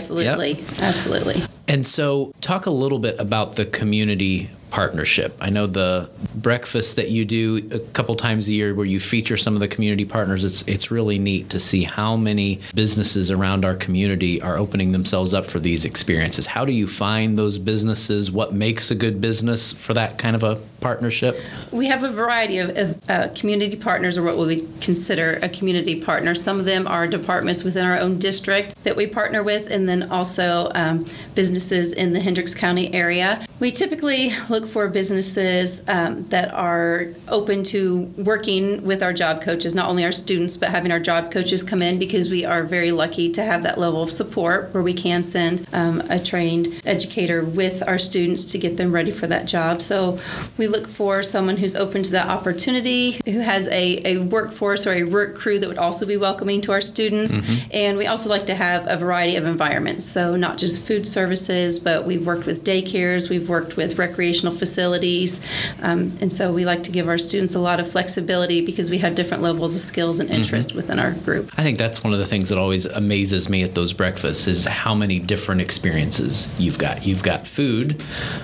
Yep. 0.59 0.79
Absolutely. 0.79 1.43
And 1.67 1.85
so, 1.85 2.33
talk 2.41 2.65
a 2.65 2.71
little 2.71 2.99
bit 2.99 3.19
about 3.19 3.55
the 3.55 3.65
community 3.65 4.49
partnership. 4.73 5.37
I 5.39 5.51
know 5.51 5.67
the 5.67 6.09
breakfast 6.33 6.95
that 6.95 7.11
you 7.11 7.25
do 7.25 7.57
a 7.71 7.77
couple 7.77 8.15
times 8.15 8.47
a 8.47 8.53
year 8.53 8.73
where 8.73 8.87
you 8.87 8.99
feature 8.99 9.37
some 9.37 9.53
of 9.53 9.59
the 9.59 9.67
community 9.67 10.03
partners. 10.03 10.43
It's 10.43 10.63
it's 10.63 10.89
really 10.89 11.19
neat 11.19 11.51
to 11.51 11.59
see 11.59 11.83
how 11.83 12.17
many 12.17 12.59
businesses 12.73 13.29
around 13.29 13.65
our 13.65 13.75
community 13.75 14.41
are 14.41 14.57
opening 14.57 14.91
themselves 14.91 15.31
up 15.31 15.45
for 15.45 15.59
these 15.59 15.85
experiences. 15.85 16.47
How 16.47 16.65
do 16.65 16.71
you 16.71 16.87
find 16.87 17.37
those 17.37 17.59
businesses? 17.59 18.31
What 18.31 18.55
makes 18.55 18.89
a 18.89 18.95
good 18.95 19.21
business 19.21 19.71
for 19.71 19.93
that 19.93 20.17
kind 20.17 20.35
of 20.35 20.43
a 20.43 20.55
partnership? 20.81 21.39
We 21.71 21.85
have 21.85 22.03
a 22.03 22.09
variety 22.09 22.57
of, 22.57 22.75
of 22.75 23.09
uh, 23.09 23.27
community 23.35 23.75
partners, 23.75 24.17
or 24.17 24.23
what 24.23 24.39
we 24.39 24.67
consider 24.81 25.37
a 25.43 25.49
community 25.49 26.01
partner. 26.01 26.33
Some 26.33 26.59
of 26.59 26.65
them 26.65 26.87
are 26.87 27.05
departments 27.05 27.63
within 27.63 27.85
our 27.85 27.99
own 27.99 28.17
district 28.17 28.83
that 28.85 28.95
we 28.95 29.05
partner 29.05 29.43
with, 29.43 29.69
and 29.69 29.87
then 29.87 30.09
also 30.09 30.71
um, 30.73 31.05
businesses 31.35 31.93
in 31.93 32.13
the 32.13 32.19
Hendricks 32.19 32.55
County 32.55 32.91
area. 32.91 33.45
We 33.59 33.69
typically 33.71 34.33
look 34.49 34.62
for 34.65 34.87
businesses 34.87 35.83
um, 35.87 36.27
that 36.29 36.53
are 36.53 37.07
open 37.27 37.63
to 37.63 38.01
working 38.17 38.83
with 38.83 39.03
our 39.03 39.13
job 39.13 39.41
coaches, 39.41 39.75
not 39.75 39.89
only 39.89 40.03
our 40.03 40.11
students, 40.11 40.57
but 40.57 40.69
having 40.69 40.91
our 40.91 40.99
job 40.99 41.31
coaches 41.31 41.63
come 41.63 41.81
in 41.81 41.99
because 41.99 42.29
we 42.29 42.45
are 42.45 42.63
very 42.63 42.91
lucky 42.91 43.31
to 43.31 43.43
have 43.43 43.63
that 43.63 43.77
level 43.77 44.01
of 44.01 44.11
support 44.11 44.73
where 44.73 44.83
we 44.83 44.93
can 44.93 45.23
send 45.23 45.67
um, 45.73 46.01
a 46.09 46.19
trained 46.19 46.81
educator 46.85 47.43
with 47.43 47.87
our 47.87 47.97
students 47.97 48.45
to 48.45 48.57
get 48.57 48.77
them 48.77 48.91
ready 48.91 49.11
for 49.11 49.27
that 49.27 49.45
job. 49.45 49.81
So 49.81 50.19
we 50.57 50.67
look 50.67 50.87
for 50.87 51.23
someone 51.23 51.57
who's 51.57 51.75
open 51.75 52.03
to 52.03 52.11
that 52.11 52.27
opportunity, 52.27 53.19
who 53.25 53.39
has 53.39 53.67
a, 53.67 54.01
a 54.05 54.17
workforce 54.25 54.87
or 54.87 54.93
a 54.93 55.03
work 55.03 55.35
crew 55.35 55.59
that 55.59 55.67
would 55.67 55.77
also 55.77 56.05
be 56.05 56.17
welcoming 56.17 56.61
to 56.61 56.71
our 56.71 56.81
students. 56.81 57.39
And 57.71 57.97
we 57.97 58.07
also 58.07 58.29
like 58.29 58.45
to 58.47 58.55
have 58.55 58.85
a 58.87 58.97
variety 58.97 59.35
of 59.35 59.45
environments. 59.45 60.05
So 60.05 60.35
not 60.35 60.57
just 60.57 60.85
food 60.85 61.07
services, 61.07 61.79
but 61.79 62.05
we've 62.05 62.25
worked 62.25 62.45
with 62.45 62.63
daycares, 62.63 63.29
we've 63.29 63.49
worked 63.49 63.77
with 63.77 63.97
recreational 63.97 64.52
facilities. 64.53 65.41
Um, 65.81 66.17
and 66.21 66.31
so 66.31 66.53
we 66.53 66.65
like 66.65 66.83
to 66.83 66.91
give 66.91 67.07
our 67.07 67.17
students 67.17 67.55
a 67.55 67.59
lot 67.59 67.79
of 67.79 67.89
flexibility 67.89 68.65
because 68.65 68.89
we 68.89 68.99
have 68.99 69.15
different 69.15 69.43
levels 69.43 69.75
of 69.75 69.81
skills 69.81 70.19
and 70.19 70.29
interest 70.29 70.73
within 70.73 70.99
our 70.99 71.11
group. 71.11 71.51
I 71.57 71.63
think 71.63 71.77
that's 71.77 72.03
one 72.03 72.13
of 72.13 72.19
the 72.19 72.25
things 72.25 72.49
that 72.49 72.57
always 72.57 72.85
amazes 72.85 73.49
me 73.49 73.63
at 73.63 73.75
those 73.75 73.93
breakfasts 73.93 74.47
is 74.47 74.65
how 74.65 74.93
many 74.93 75.19
different 75.19 75.61
experiences 75.61 76.47
you've 76.59 76.77
got. 76.77 77.05
You've 77.05 77.23
got 77.23 77.47
food, 77.47 78.03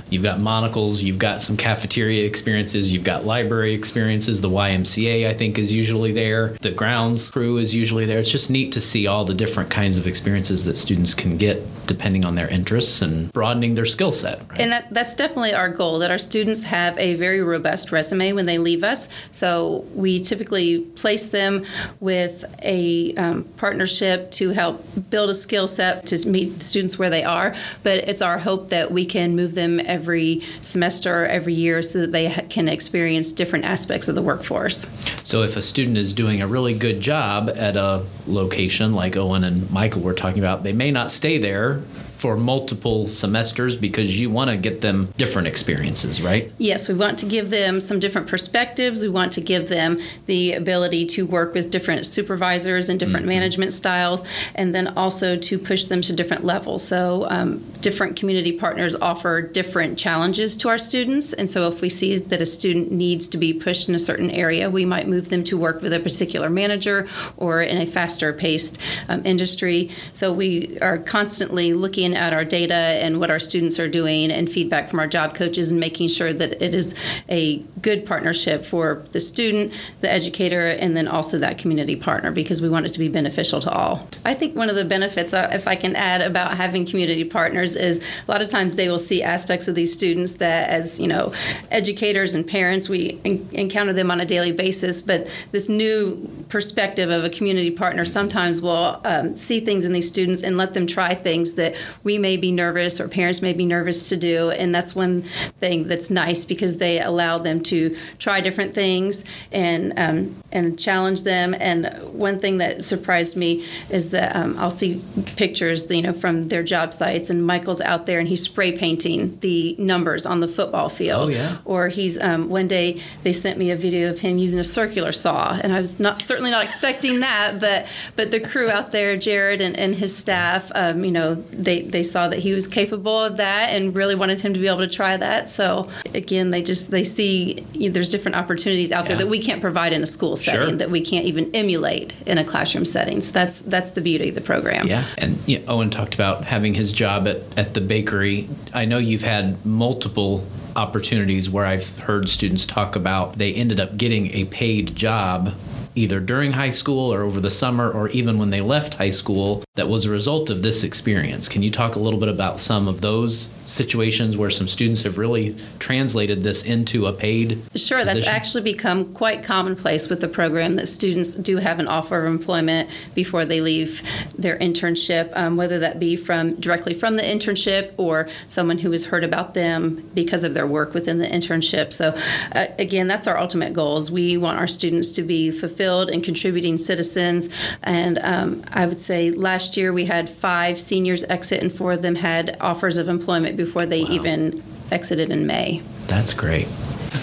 you've 0.09 0.23
got 0.23 0.39
Monical's, 0.39 1.01
you've 1.03 1.19
got 1.19 1.41
some 1.41 1.57
cafeteria 1.57 2.25
experiences, 2.25 2.91
you've 2.91 3.03
got 3.03 3.25
library 3.25 3.73
experiences. 3.73 4.41
The 4.41 4.49
YMCA 4.49 5.27
I 5.27 5.33
think 5.33 5.57
is 5.57 5.71
usually 5.71 6.11
there. 6.11 6.49
The 6.61 6.71
grounds 6.71 7.29
crew 7.29 7.57
is 7.57 7.75
usually 7.75 8.05
there. 8.05 8.19
It's 8.19 8.31
just 8.31 8.49
neat 8.49 8.71
to 8.73 8.81
see 8.81 9.07
all 9.07 9.25
the 9.25 9.33
different 9.33 9.69
kinds 9.69 9.97
of 9.97 10.07
experiences 10.07 10.65
that 10.65 10.77
students 10.77 11.13
can 11.13 11.37
get 11.37 11.61
depending 11.85 12.23
on 12.23 12.35
their 12.35 12.47
interests 12.47 13.01
and 13.01 13.31
broadening 13.33 13.73
their 13.75 13.85
skill 13.85 14.11
set. 14.11 14.39
Right? 14.49 14.61
And 14.61 14.71
that, 14.71 14.93
that's 14.93 15.13
definitely 15.13 15.53
our 15.53 15.69
goal 15.69 15.98
that 15.99 16.11
our 16.11 16.17
students 16.17 16.63
have 16.63 16.97
a 16.97 17.15
very 17.15 17.41
robust 17.41 17.91
resume 17.91 18.33
when 18.33 18.45
they 18.45 18.57
leave 18.57 18.83
us. 18.83 19.09
So 19.31 19.85
we 19.93 20.21
typically 20.21 20.81
place 20.81 21.27
them 21.27 21.65
with 21.99 22.45
a 22.63 23.13
um, 23.15 23.43
partnership 23.57 24.31
to 24.31 24.49
help 24.51 24.83
build 25.09 25.29
a 25.29 25.33
skill 25.33 25.67
set 25.67 26.05
to 26.07 26.27
meet 26.27 26.59
the 26.59 26.65
students 26.65 26.97
where 26.97 27.09
they 27.09 27.23
are. 27.23 27.55
But 27.83 27.99
it's 28.07 28.21
our 28.21 28.39
hope 28.39 28.69
that 28.69 28.91
we 28.91 29.05
can 29.05 29.35
move 29.35 29.55
them 29.55 29.79
every 29.79 30.41
semester, 30.61 31.25
every 31.25 31.53
year, 31.53 31.81
so 31.81 32.01
that 32.01 32.11
they 32.11 32.29
ha- 32.29 32.41
can 32.49 32.67
experience 32.67 33.31
different 33.31 33.65
aspects 33.65 34.07
of 34.07 34.15
the 34.15 34.21
workforce. 34.21 34.89
So 35.23 35.43
if 35.43 35.55
a 35.55 35.61
student 35.61 35.97
is 35.97 36.13
doing 36.13 36.41
a 36.41 36.47
really 36.47 36.73
good 36.73 36.99
job 36.99 37.49
at 37.49 37.75
a 37.75 38.05
location 38.27 38.93
like 38.93 39.15
Owen 39.15 39.43
and 39.43 39.69
Michael 39.71 40.01
were 40.01 40.13
talking 40.13 40.39
about, 40.39 40.63
they 40.63 40.73
may 40.73 40.91
not 40.91 41.11
stay 41.11 41.37
there 41.37 41.81
for 42.19 42.35
multiple 42.35 43.07
semesters 43.07 43.77
because 43.77 44.19
you 44.19 44.29
want 44.29 44.49
to 44.49 44.57
get 44.57 44.81
them 44.81 45.07
different 45.15 45.47
experiences, 45.47 46.21
right? 46.21 46.51
Yes, 46.57 46.89
we 46.89 46.93
want 46.93 47.17
to 47.19 47.25
give 47.25 47.49
them 47.49 47.79
some 47.79 47.97
different 47.97 48.27
perspectives. 48.27 49.01
We 49.01 49.07
want 49.07 49.31
to 49.33 49.41
give 49.41 49.69
them 49.69 50.01
the 50.25 50.51
ability 50.51 51.05
to 51.05 51.25
work 51.25 51.53
with 51.53 51.71
different 51.71 52.05
supervisors 52.05 52.89
and 52.89 52.99
different 52.99 53.25
management 53.25 53.71
styles, 53.71 54.21
and 54.55 54.75
then 54.75 54.89
also 54.97 55.37
to 55.37 55.57
push 55.57 55.85
them 55.85 56.01
to 56.01 56.13
different 56.13 56.43
levels. 56.43 56.83
So, 56.85 57.25
um, 57.29 57.63
different 57.79 58.17
community 58.17 58.51
partners 58.51 58.97
offer 58.97 59.41
different 59.41 59.97
challenges 59.97 60.57
to 60.57 60.67
our 60.67 60.77
students. 60.77 61.31
And 61.31 61.49
so, 61.49 61.69
if 61.69 61.79
we 61.79 61.87
see 61.87 62.17
that 62.17 62.41
a 62.41 62.45
student 62.45 62.91
needs 62.91 63.29
to 63.29 63.37
be 63.37 63.53
pushed 63.53 63.87
in 63.87 63.95
a 63.95 63.99
certain 63.99 64.29
area, 64.29 64.69
we 64.69 64.83
might 64.83 65.07
move 65.07 65.29
them 65.29 65.45
to 65.45 65.57
work 65.57 65.81
with 65.81 65.93
a 65.93 66.01
particular 66.01 66.49
manager 66.49 67.07
or 67.37 67.61
in 67.61 67.77
a 67.77 67.85
faster 67.85 68.33
paced 68.33 68.77
um, 69.07 69.21
industry. 69.25 69.89
So, 70.11 70.33
we 70.33 70.77
are 70.81 70.97
constantly 70.97 71.73
looking 71.73 72.08
at 72.15 72.33
our 72.33 72.45
data 72.45 72.73
and 72.73 73.19
what 73.19 73.29
our 73.29 73.39
students 73.39 73.79
are 73.79 73.87
doing 73.87 74.31
and 74.31 74.49
feedback 74.49 74.89
from 74.89 74.99
our 74.99 75.07
job 75.07 75.35
coaches 75.35 75.71
and 75.71 75.79
making 75.79 76.07
sure 76.07 76.33
that 76.33 76.61
it 76.61 76.73
is 76.73 76.95
a 77.29 77.59
good 77.81 78.05
partnership 78.05 78.65
for 78.65 79.03
the 79.11 79.19
student, 79.19 79.73
the 80.01 80.11
educator, 80.11 80.67
and 80.67 80.95
then 80.95 81.07
also 81.07 81.37
that 81.37 81.57
community 81.57 81.95
partner 81.95 82.31
because 82.31 82.61
we 82.61 82.69
want 82.69 82.85
it 82.85 82.93
to 82.93 82.99
be 82.99 83.07
beneficial 83.07 83.59
to 83.59 83.71
all. 83.71 84.07
I 84.25 84.33
think 84.33 84.55
one 84.55 84.69
of 84.69 84.75
the 84.75 84.85
benefits, 84.85 85.33
uh, 85.33 85.49
if 85.53 85.67
I 85.67 85.75
can 85.75 85.95
add, 85.95 86.21
about 86.21 86.57
having 86.57 86.85
community 86.85 87.23
partners 87.23 87.75
is 87.75 88.03
a 88.27 88.31
lot 88.31 88.41
of 88.41 88.49
times 88.49 88.75
they 88.75 88.89
will 88.89 88.99
see 88.99 89.23
aspects 89.23 89.67
of 89.67 89.75
these 89.75 89.93
students 89.93 90.33
that, 90.33 90.69
as 90.69 90.99
you 90.99 91.07
know, 91.07 91.33
educators 91.71 92.33
and 92.33 92.45
parents, 92.45 92.89
we 92.89 93.19
en- 93.25 93.47
encounter 93.53 93.93
them 93.93 94.11
on 94.11 94.19
a 94.19 94.25
daily 94.25 94.51
basis, 94.51 95.01
but 95.01 95.27
this 95.51 95.69
new 95.69 96.17
perspective 96.49 97.09
of 97.09 97.23
a 97.23 97.29
community 97.29 97.71
partner 97.71 98.05
sometimes 98.05 98.61
will 98.61 98.99
um, 99.05 99.37
see 99.37 99.59
things 99.59 99.85
in 99.85 99.93
these 99.93 100.07
students 100.07 100.43
and 100.43 100.57
let 100.57 100.73
them 100.73 100.87
try 100.87 101.13
things 101.13 101.53
that 101.53 101.75
we 102.03 102.17
may 102.17 102.37
be 102.37 102.51
nervous 102.51 102.99
or 102.99 103.07
parents 103.07 103.41
may 103.41 103.53
be 103.53 103.65
nervous 103.65 104.09
to 104.09 104.17
do. 104.17 104.49
And 104.51 104.73
that's 104.73 104.95
one 104.95 105.23
thing 105.59 105.87
that's 105.87 106.09
nice 106.09 106.45
because 106.45 106.77
they 106.77 106.99
allow 106.99 107.37
them 107.37 107.61
to 107.63 107.95
try 108.17 108.41
different 108.41 108.73
things 108.73 109.25
and 109.51 109.93
um, 109.97 110.35
and 110.51 110.79
challenge 110.79 111.23
them. 111.23 111.53
And 111.59 111.87
one 112.13 112.39
thing 112.39 112.57
that 112.57 112.83
surprised 112.83 113.35
me 113.35 113.65
is 113.89 114.11
that 114.11 114.35
um, 114.35 114.57
I'll 114.57 114.71
see 114.71 115.01
pictures, 115.35 115.89
you 115.91 116.01
know, 116.01 116.13
from 116.13 116.47
their 116.47 116.63
job 116.63 116.93
sites, 116.93 117.29
and 117.29 117.45
Michael's 117.45 117.81
out 117.81 118.05
there 118.05 118.19
and 118.19 118.27
he's 118.27 118.43
spray 118.43 118.75
painting 118.75 119.37
the 119.41 119.75
numbers 119.77 120.25
on 120.25 120.39
the 120.39 120.47
football 120.47 120.89
field. 120.89 121.29
Oh, 121.29 121.31
yeah. 121.31 121.57
Or 121.65 121.87
he's 121.89 122.19
um, 122.19 122.49
one 122.49 122.67
day 122.67 123.01
they 123.23 123.33
sent 123.33 123.57
me 123.57 123.71
a 123.71 123.75
video 123.75 124.09
of 124.09 124.19
him 124.19 124.37
using 124.37 124.59
a 124.59 124.63
circular 124.63 125.11
saw, 125.11 125.59
and 125.61 125.73
I 125.73 125.79
was 125.79 125.99
not 125.99 126.21
certainly 126.21 126.51
not 126.51 126.63
expecting 126.63 127.19
that, 127.21 127.59
but 127.59 127.87
but 128.15 128.31
the 128.31 128.39
crew 128.39 128.69
out 128.69 128.91
there, 128.91 129.17
Jared 129.17 129.61
and, 129.61 129.77
and 129.77 129.95
his 129.95 130.15
staff, 130.15 130.71
um, 130.75 131.03
you 131.03 131.11
know, 131.11 131.35
they 131.35 131.81
they 131.91 132.03
saw 132.03 132.27
that 132.27 132.39
he 132.39 132.53
was 132.53 132.67
capable 132.67 133.23
of 133.23 133.37
that 133.37 133.69
and 133.69 133.95
really 133.95 134.15
wanted 134.15 134.41
him 134.41 134.53
to 134.53 134.59
be 134.59 134.67
able 134.67 134.79
to 134.79 134.87
try 134.87 135.17
that. 135.17 135.49
So 135.49 135.89
again, 136.13 136.51
they 136.51 136.61
just 136.61 136.91
they 136.91 137.03
see 137.03 137.65
you 137.73 137.89
know, 137.89 137.93
there's 137.93 138.11
different 138.11 138.35
opportunities 138.37 138.91
out 138.91 139.07
there 139.07 139.17
that 139.17 139.27
we 139.27 139.39
can't 139.39 139.61
provide 139.61 139.93
in 139.93 140.01
a 140.03 140.05
school 140.05 140.37
setting 140.37 140.69
Sure. 140.69 140.75
that 140.77 140.89
we 140.89 141.01
can't 141.01 141.25
even 141.25 141.53
emulate 141.55 142.13
in 142.25 142.37
a 142.37 142.43
classroom 142.43 142.85
setting. 142.85 143.21
So 143.21 143.31
that's 143.31 143.59
that's 143.61 143.91
the 143.91 144.01
beauty 144.01 144.29
of 144.29 144.35
the 144.35 144.41
program. 144.41 144.87
Yeah, 144.87 145.05
and 145.17 145.37
you 145.47 145.59
know, 145.59 145.65
Owen 145.67 145.89
talked 145.89 146.13
about 146.15 146.43
having 146.43 146.73
his 146.73 146.91
job 146.93 147.27
at, 147.27 147.37
at 147.57 147.73
the 147.73 147.81
bakery. 147.81 148.47
I 148.73 148.85
know 148.85 148.97
you've 148.97 149.21
had 149.21 149.65
multiple 149.65 150.43
opportunities 150.75 151.49
where 151.49 151.65
I've 151.65 151.97
heard 151.99 152.29
students 152.29 152.65
talk 152.65 152.95
about 152.95 153.37
they 153.37 153.53
ended 153.53 153.79
up 153.79 153.97
getting 153.97 154.27
a 154.35 154.45
paid 154.45 154.95
job 154.95 155.53
either 155.95 156.19
during 156.19 156.53
high 156.53 156.69
school 156.69 157.11
or 157.13 157.21
over 157.23 157.41
the 157.41 157.51
summer 157.51 157.89
or 157.91 158.07
even 158.09 158.37
when 158.37 158.49
they 158.51 158.61
left 158.61 158.93
high 158.93 159.09
school 159.09 159.63
that 159.79 159.87
was 159.87 160.05
a 160.05 160.11
result 160.11 160.49
of 160.49 160.61
this 160.61 160.83
experience. 160.83 161.47
Can 161.47 161.63
you 161.63 161.71
talk 161.71 161.95
a 161.95 161.99
little 161.99 162.19
bit 162.19 162.29
about 162.29 162.59
some 162.59 162.87
of 162.87 162.99
those 162.99 163.49
situations 163.65 164.35
where 164.35 164.49
some 164.49 164.67
students 164.67 165.03
have 165.03 165.17
really 165.17 165.55
translated 165.79 166.43
this 166.43 166.63
into 166.63 167.05
a 167.05 167.13
paid 167.13 167.61
Sure, 167.75 168.03
that's 168.03 168.27
actually 168.27 168.63
become 168.63 169.13
quite 169.13 169.43
commonplace 169.43 170.09
with 170.09 170.19
the 170.19 170.27
program 170.27 170.75
that 170.75 170.87
students 170.87 171.33
do 171.33 171.57
have 171.57 171.79
an 171.79 171.87
offer 171.87 172.25
of 172.25 172.25
employment 172.25 172.89
before 173.15 173.45
they 173.45 173.61
leave 173.61 174.03
their 174.37 174.57
internship, 174.57 175.31
um, 175.33 175.55
whether 175.55 175.79
that 175.79 175.99
be 175.99 176.15
from 176.15 176.55
directly 176.55 176.93
from 176.93 177.15
the 177.15 177.21
internship 177.21 177.93
or 177.97 178.27
someone 178.47 178.79
who 178.79 178.91
has 178.91 179.05
heard 179.05 179.23
about 179.23 179.53
them 179.53 180.09
because 180.13 180.43
of 180.43 180.53
their 180.53 180.67
work 180.67 180.93
within 180.93 181.19
the 181.19 181.27
internship. 181.27 181.93
So, 181.93 182.17
uh, 182.53 182.65
again, 182.77 183.07
that's 183.07 183.27
our 183.27 183.37
ultimate 183.37 183.73
goals. 183.73 184.11
We 184.11 184.35
want 184.35 184.59
our 184.59 184.67
students 184.67 185.11
to 185.13 185.21
be 185.21 185.51
fulfilled 185.51 186.09
and 186.09 186.23
contributing 186.23 186.77
citizens. 186.77 187.49
And 187.83 188.19
um, 188.21 188.63
I 188.73 188.85
would 188.85 188.99
say 188.99 189.31
last 189.31 189.68
year 189.77 189.91
we 189.93 190.05
had 190.05 190.29
five 190.29 190.79
seniors 190.79 191.23
exit, 191.25 191.61
and 191.61 191.71
four 191.71 191.93
of 191.93 192.01
them 192.01 192.15
had 192.15 192.57
offers 192.59 192.97
of 192.97 193.07
employment 193.07 193.57
before 193.57 193.85
they 193.85 193.99
even 193.99 194.63
exited 194.91 195.31
in 195.31 195.47
May. 195.47 195.81
That's 196.07 196.33
great. 196.33 196.67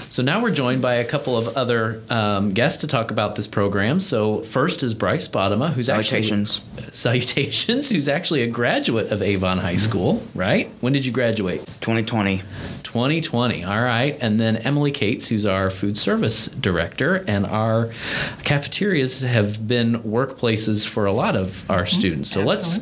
So 0.09 0.23
now 0.23 0.43
we're 0.43 0.53
joined 0.53 0.83
by 0.83 0.95
a 0.95 1.05
couple 1.05 1.37
of 1.37 1.57
other 1.57 2.03
um, 2.09 2.53
guests 2.53 2.81
to 2.83 2.87
talk 2.87 3.11
about 3.11 3.37
this 3.37 3.47
program. 3.47 4.01
So 4.01 4.43
first 4.43 4.83
is 4.83 4.95
Bryce 4.95 5.29
Bodema, 5.29 5.73
who's 5.73 5.87
Salutations. 5.87 6.61
actually 6.77 6.93
salutations, 6.93 7.91
who's 7.91 8.09
actually 8.09 8.43
a 8.43 8.47
graduate 8.47 9.11
of 9.11 9.23
Avon 9.23 9.59
High 9.59 9.77
School. 9.77 10.23
Right? 10.35 10.71
When 10.81 10.93
did 10.93 11.05
you 11.07 11.13
graduate? 11.13 11.67
2020. 11.81 12.43
2020. 12.83 13.65
All 13.65 13.83
right. 13.83 14.17
And 14.21 14.41
then 14.41 14.57
Emily 14.57 14.91
Cates, 14.91 15.29
who's 15.29 15.45
our 15.45 15.71
food 15.71 15.99
service 15.99 16.47
director, 16.47 17.25
and 17.29 17.45
our 17.45 17.93
cafeterias 18.45 19.21
have 19.21 19.69
been 19.69 20.01
workplaces 20.01 20.87
for 20.87 21.05
a 21.05 21.13
lot 21.13 21.37
of 21.37 21.69
our 21.71 21.85
students. 21.85 22.31
So 22.31 22.43
let's 22.43 22.81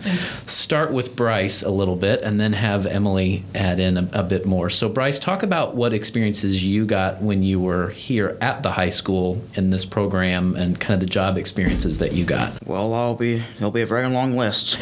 start 0.51 0.93
with 0.93 1.17
Bryce 1.17 1.63
a 1.63 1.71
little 1.71 1.97
bit 1.97 2.23
and 2.23 2.39
then 2.39 2.53
have 2.53 2.87
Emily 2.87 3.45
add 3.55 3.81
in 3.81 3.97
a, 3.97 4.09
a 4.13 4.23
bit 4.23 4.47
more. 4.47 4.71
So, 4.71 4.89
Bryce, 4.89 5.19
talk 5.19 5.43
about 5.43 5.75
what 5.75 5.93
experiences 5.93 6.65
you 6.65 6.87
got 6.87 7.14
when 7.21 7.43
you 7.43 7.61
were 7.61 7.89
here 7.91 8.37
at 8.41 8.63
the 8.63 8.73
high 8.73 8.91
school 8.91 9.43
in 9.55 9.71
this 9.71 9.85
program 9.85 10.57
and 10.57 10.79
kind 10.81 10.95
of 10.95 11.01
the 11.01 11.07
job 11.07 11.37
experiences 11.37 11.99
that 11.99 12.13
you 12.13 12.25
got. 12.25 12.53
Well, 12.67 12.93
I'll 12.95 13.15
be 13.15 13.43
it'll 13.57 13.71
be 13.71 13.83
a 13.83 13.87
very 13.87 14.09
long 14.09 14.37
list. 14.37 14.79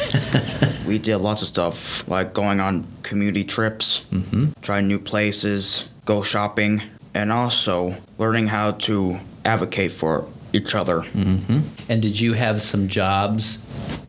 we 0.87 0.97
did 0.99 1.17
lots 1.17 1.41
of 1.41 1.47
stuff 1.47 2.07
like 2.07 2.33
going 2.33 2.59
on 2.59 2.87
community 3.03 3.43
trips, 3.43 4.05
mm-hmm. 4.11 4.47
try 4.61 4.81
new 4.81 4.99
places, 4.99 5.89
go 6.05 6.23
shopping, 6.23 6.81
and 7.13 7.31
also 7.31 7.95
learning 8.17 8.47
how 8.47 8.71
to 8.71 9.19
advocate 9.45 9.91
for 9.91 10.27
each 10.53 10.75
other. 10.75 11.01
Mm-hmm. 11.01 11.59
And 11.89 12.01
did 12.01 12.19
you 12.19 12.33
have 12.33 12.61
some 12.61 12.87
jobs 12.87 13.65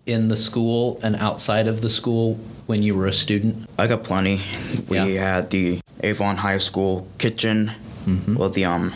in 0.06 0.28
the 0.28 0.36
school 0.36 1.00
and 1.02 1.16
outside 1.16 1.66
of 1.66 1.80
the 1.80 1.90
school 1.90 2.34
when 2.66 2.82
you 2.82 2.94
were 2.94 3.06
a 3.06 3.12
student? 3.12 3.68
I 3.78 3.86
got 3.86 4.04
plenty. 4.04 4.40
We 4.88 4.98
Yeah. 4.98 5.34
had 5.34 5.50
the 5.50 5.80
Avon 6.02 6.36
High 6.36 6.58
School 6.58 7.06
kitchen, 7.18 7.72
Mm-hmm. 8.06 8.34
well, 8.34 8.50
the 8.50 8.64
um 8.64 8.94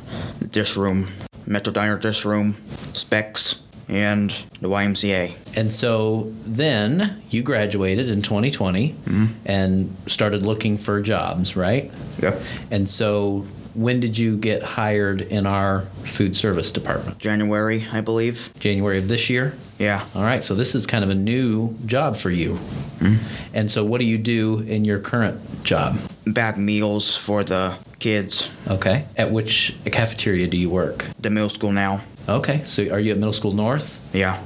dish 0.50 0.77
room, 0.77 1.09
Metro 1.47 1.73
Diner 1.73 1.99
dish 1.99 2.25
room, 2.25 2.57
specs, 2.93 3.62
and 3.88 4.31
the 4.61 4.69
YMCA. 4.69 5.35
And 5.57 5.73
so 5.73 6.33
then 6.45 7.23
you 7.31 7.43
graduated 7.43 8.09
in 8.09 8.23
2020 8.23 8.91
mm-hmm. 8.91 9.27
and 9.47 9.97
started 10.07 10.43
looking 10.43 10.77
for 10.77 11.00
jobs, 11.00 11.57
right? 11.57 11.91
Yep. 12.21 12.41
And 12.71 12.88
so 12.88 13.47
when 13.75 14.00
did 14.00 14.19
you 14.19 14.37
get 14.37 14.62
hired 14.62 15.21
in 15.21 15.47
our 15.47 15.83
food 16.05 16.37
service 16.37 16.73
department? 16.73 17.19
January, 17.19 17.87
I 17.93 18.00
believe. 18.00 18.50
January 18.59 18.99
of 18.99 19.09
this 19.09 19.31
year? 19.31 19.55
Yeah. 19.79 20.05
All 20.15 20.23
right, 20.23 20.43
so 20.43 20.55
this 20.55 20.75
is 20.75 20.87
kind 20.87 21.05
of 21.05 21.11
a 21.11 21.15
new 21.15 21.77
job 21.87 22.17
for 22.17 22.31
you. 22.31 22.55
Mm-hmm. 22.99 23.55
And 23.55 23.71
so 23.71 23.85
what 23.85 23.99
do 23.99 24.05
you 24.05 24.19
do 24.19 24.61
in 24.61 24.85
your 24.85 24.99
current 24.99 25.62
job? 25.62 25.97
Bag 26.32 26.56
meals 26.56 27.16
for 27.16 27.44
the 27.44 27.75
kids. 27.99 28.49
Okay. 28.68 29.04
At 29.16 29.30
which 29.30 29.75
cafeteria 29.90 30.47
do 30.47 30.56
you 30.56 30.70
work? 30.70 31.06
The 31.20 31.30
middle 31.30 31.49
school 31.49 31.73
now. 31.73 32.00
Okay, 32.28 32.62
so 32.66 32.82
are 32.90 33.00
you 33.00 33.12
at 33.12 33.18
Middle 33.18 33.32
School 33.32 33.52
North? 33.52 33.99
Yeah. 34.12 34.42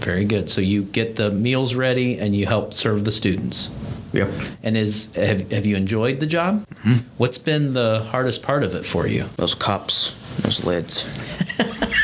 Very 0.00 0.26
good. 0.26 0.50
So 0.50 0.60
you 0.60 0.82
get 0.82 1.16
the 1.16 1.30
meals 1.30 1.74
ready 1.74 2.18
and 2.18 2.36
you 2.36 2.44
help 2.44 2.74
serve 2.74 3.04
the 3.04 3.10
students. 3.10 3.74
Yep. 4.12 4.28
And 4.62 4.76
is 4.76 5.12
have, 5.14 5.50
have 5.50 5.64
you 5.64 5.74
enjoyed 5.76 6.20
the 6.20 6.26
job? 6.26 6.66
What's 7.16 7.38
been 7.38 7.72
the 7.72 8.00
hardest 8.10 8.42
part 8.42 8.62
of 8.62 8.74
it 8.74 8.84
for 8.84 9.06
you? 9.06 9.24
Those 9.36 9.54
cups, 9.54 10.14
those 10.40 10.64
lids. 10.64 11.04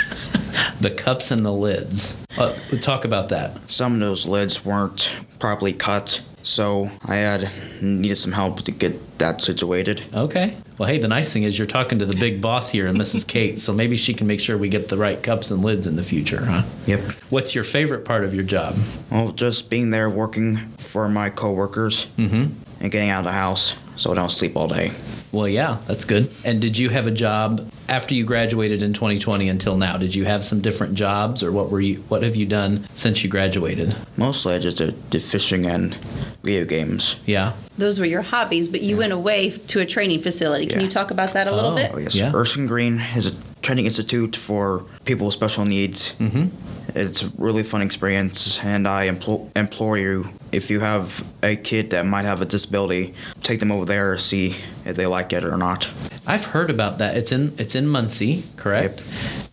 The 0.80 0.90
cups 0.90 1.30
and 1.30 1.44
the 1.44 1.52
lids. 1.52 2.16
Uh, 2.38 2.54
talk 2.80 3.04
about 3.04 3.28
that. 3.28 3.70
Some 3.70 3.94
of 3.94 4.00
those 4.00 4.24
lids 4.24 4.64
weren't 4.64 5.14
properly 5.38 5.74
cut, 5.74 6.22
so 6.42 6.90
I 7.04 7.16
had 7.16 7.50
needed 7.82 8.16
some 8.16 8.32
help 8.32 8.62
to 8.62 8.70
get 8.70 9.18
that 9.18 9.40
situated. 9.42 10.02
Okay. 10.14 10.56
Well, 10.78 10.88
hey, 10.88 10.99
the 10.99 11.09
nice 11.09 11.32
thing 11.32 11.42
is 11.42 11.59
you're 11.59 11.66
talking 11.66 11.99
to 11.99 12.06
the 12.06 12.16
big 12.16 12.40
boss 12.40 12.70
here 12.70 12.87
and 12.87 12.99
Mrs. 12.99 13.26
Kate, 13.28 13.61
so 13.61 13.73
maybe 13.73 13.97
she 13.97 14.14
can 14.14 14.26
make 14.26 14.40
sure 14.40 14.56
we 14.56 14.68
get 14.68 14.88
the 14.88 14.97
right 14.97 15.23
cups 15.23 15.50
and 15.50 15.62
lids 15.62 15.87
in 15.87 15.97
the 15.97 16.02
future, 16.02 16.44
huh? 16.44 16.62
Yep. 16.87 17.00
What's 17.30 17.54
your 17.54 17.64
favorite 17.64 18.04
part 18.04 18.25
of 18.25 18.35
your 18.35 18.44
job? 18.44 18.76
Well, 19.11 19.32
just 19.32 19.68
being 19.68 19.90
there 19.90 20.09
working 20.09 20.56
for 20.78 21.09
my 21.09 21.30
coworkers 21.30 22.06
mm-hmm. 22.16 22.54
and 22.80 22.90
getting 22.90 23.11
out 23.11 23.20
of 23.20 23.25
the 23.26 23.32
house 23.32 23.76
so 23.97 24.12
I 24.12 24.14
don't 24.14 24.30
sleep 24.30 24.56
all 24.56 24.68
day. 24.68 24.92
Well, 25.32 25.47
yeah, 25.47 25.78
that's 25.87 26.04
good. 26.04 26.30
And 26.44 26.61
did 26.61 26.78
you 26.78 26.88
have 26.88 27.06
a 27.06 27.11
job 27.12 27.70
after 27.90 28.14
you 28.14 28.25
graduated 28.25 28.82
in 28.82 28.92
2020 28.94 29.49
until 29.49 29.76
now? 29.76 29.97
Did 29.99 30.14
you 30.14 30.25
have 30.25 30.44
some 30.44 30.61
different 30.61 30.94
jobs, 30.94 31.42
or 31.42 31.50
what 31.52 31.70
were 31.70 31.80
you? 31.80 31.97
What 32.09 32.23
have 32.23 32.37
you 32.37 32.47
done 32.47 32.87
since 32.94 33.23
you 33.23 33.28
graduated? 33.28 33.94
Mostly 34.16 34.54
I 34.54 34.59
just 34.61 34.76
did, 34.78 35.11
did 35.11 35.23
fishing 35.23 35.66
and 35.66 35.94
video 36.42 36.64
games. 36.64 37.16
Yeah. 37.26 37.52
Those 37.76 37.99
were 37.99 38.06
your 38.06 38.23
hobbies, 38.23 38.68
but 38.68 38.80
you 38.80 38.97
went 38.97 39.12
away 39.12 39.50
to 39.50 39.80
a 39.80 39.87
training 39.87 40.23
facility. 40.23 40.66
Can 40.66 40.78
Yeah. 40.78 40.85
you 40.85 40.90
talk 40.90 41.11
about 41.11 41.32
that 41.35 41.49
a 41.49 41.54
little 41.54 41.73
Oh. 41.73 41.76
bit? 41.76 41.90
Oh, 41.92 41.99
yes. 41.99 42.14
Yeah. 42.14 42.32
Erskine 42.32 42.66
Green 42.66 43.00
is 43.16 43.26
a 43.26 43.32
training 43.61 43.87
institute 43.87 44.37
for 44.37 44.85
people 45.04 45.26
with 45.26 45.35
special 45.35 45.64
needs. 45.64 46.14
Mm-hmm. 46.20 46.47
It's 46.94 47.23
a 47.23 47.30
really 47.38 47.62
fun 47.62 47.82
experience, 47.82 48.59
and 48.64 48.88
I 48.88 49.04
implore, 49.04 49.47
implore 49.54 49.97
you 49.99 50.30
if 50.50 50.70
you 50.70 50.80
have 50.80 51.23
a 51.42 51.54
kid 51.56 51.90
that 51.90 52.04
might 52.06 52.25
have 52.25 52.40
a 52.40 52.44
disability, 52.44 53.14
take 53.44 53.61
them 53.61 53.70
over 53.70 53.85
there 53.85 54.18
see 54.18 54.49
if 54.49 54.79
they 54.92 55.06
like 55.06 55.32
it 55.32 55.44
or 55.44 55.56
not. 55.56 55.88
I've 56.26 56.47
heard 56.47 56.70
about 56.70 56.99
that. 56.99 57.16
It's 57.16 57.32
in 57.32 57.54
it's 57.59 57.75
in 57.75 57.88
Muncie, 57.88 58.44
correct? 58.56 59.02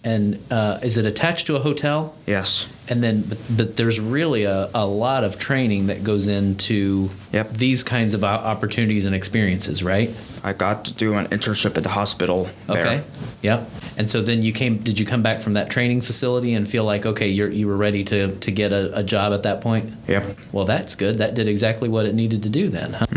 And 0.07 0.39
uh, 0.49 0.79
is 0.83 0.95
it 0.95 1.05
attached 1.05 1.47
to 1.47 1.57
a 1.57 1.59
hotel? 1.59 2.15
Yes. 2.25 2.65
And 2.87 3.03
then, 3.03 3.23
but, 3.23 3.37
but 3.57 3.75
there's 3.75 3.99
really 3.99 4.45
a, 4.45 4.69
a 4.73 4.87
lot 4.87 5.25
of 5.25 5.37
training 5.37 5.87
that 5.87 6.01
goes 6.01 6.29
into 6.29 7.09
Yep. 7.33 7.51
these 7.51 7.83
kinds 7.83 8.13
of 8.13 8.23
opportunities 8.23 9.05
and 9.05 9.13
experiences, 9.13 9.83
right? 9.83 10.09
I 10.45 10.53
got 10.53 10.85
to 10.85 10.93
do 10.93 11.15
an 11.15 11.25
internship 11.25 11.75
at 11.75 11.83
the 11.83 11.89
hospital 11.89 12.47
there. 12.67 12.87
Okay. 12.87 13.03
Yep. 13.41 13.69
And 13.97 14.09
so 14.09 14.21
then 14.21 14.43
you 14.43 14.53
came. 14.53 14.77
Did 14.77 14.97
you 14.97 15.05
come 15.05 15.21
back 15.21 15.41
from 15.41 15.53
that 15.55 15.69
training 15.69 15.99
facility 15.99 16.53
and 16.53 16.65
feel 16.65 16.85
like 16.85 17.05
okay, 17.05 17.27
you're 17.27 17.51
you 17.51 17.67
were 17.67 17.75
ready 17.75 18.05
to 18.05 18.33
to 18.37 18.51
get 18.51 18.71
a, 18.71 18.97
a 18.99 19.03
job 19.03 19.33
at 19.33 19.43
that 19.43 19.59
point? 19.59 19.91
Yep. 20.07 20.37
Well, 20.53 20.63
that's 20.63 20.95
good. 20.95 21.17
That 21.17 21.33
did 21.35 21.49
exactly 21.49 21.89
what 21.89 22.05
it 22.05 22.15
needed 22.15 22.43
to 22.43 22.49
do 22.49 22.69
then. 22.69 22.93
Huh? 22.93 23.07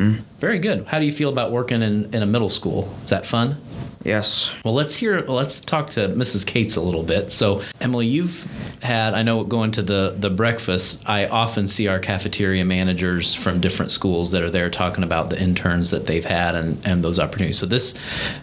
Very 0.41 0.59
good. 0.59 0.87
How 0.87 0.99
do 0.99 1.07
you 1.07 1.13
feel 1.13 1.29
about 1.29 1.53
working 1.53 1.83
in, 1.83 2.13
in 2.13 2.23
a 2.23 2.27
middle 2.27 2.49
school? 2.51 2.93
Is 3.05 3.11
that 3.11 3.25
fun? 3.25 3.57
Yes. 4.03 4.51
Well, 4.65 4.73
let's 4.73 4.97
hear. 4.97 5.21
Let's 5.21 5.61
talk 5.61 5.91
to 5.91 6.09
Mrs. 6.09 6.47
Cates 6.47 6.77
a 6.77 6.81
little 6.81 7.03
bit. 7.03 7.31
So, 7.31 7.63
Emily, 7.81 8.07
you've 8.07 8.47
had. 8.81 9.13
I 9.13 9.23
know 9.23 9.45
going 9.45 9.73
to 9.73 9.83
the 9.83 10.15
the 10.19 10.31
breakfast. 10.31 11.03
I 11.07 11.27
often 11.27 11.67
see 11.67 11.87
our 11.87 11.99
cafeteria 11.99 12.65
managers 12.65 13.35
from 13.35 13.61
different 13.61 13.93
schools 13.93 14.31
that 14.31 14.43
are 14.43 14.49
there 14.49 14.71
talking 14.71 15.05
about 15.05 15.29
the 15.29 15.41
interns 15.41 15.91
that 15.91 16.07
they've 16.07 16.25
had 16.25 16.55
and 16.55 16.81
and 16.87 17.05
those 17.05 17.19
opportunities. 17.19 17.59
So 17.59 17.67
this 17.67 17.95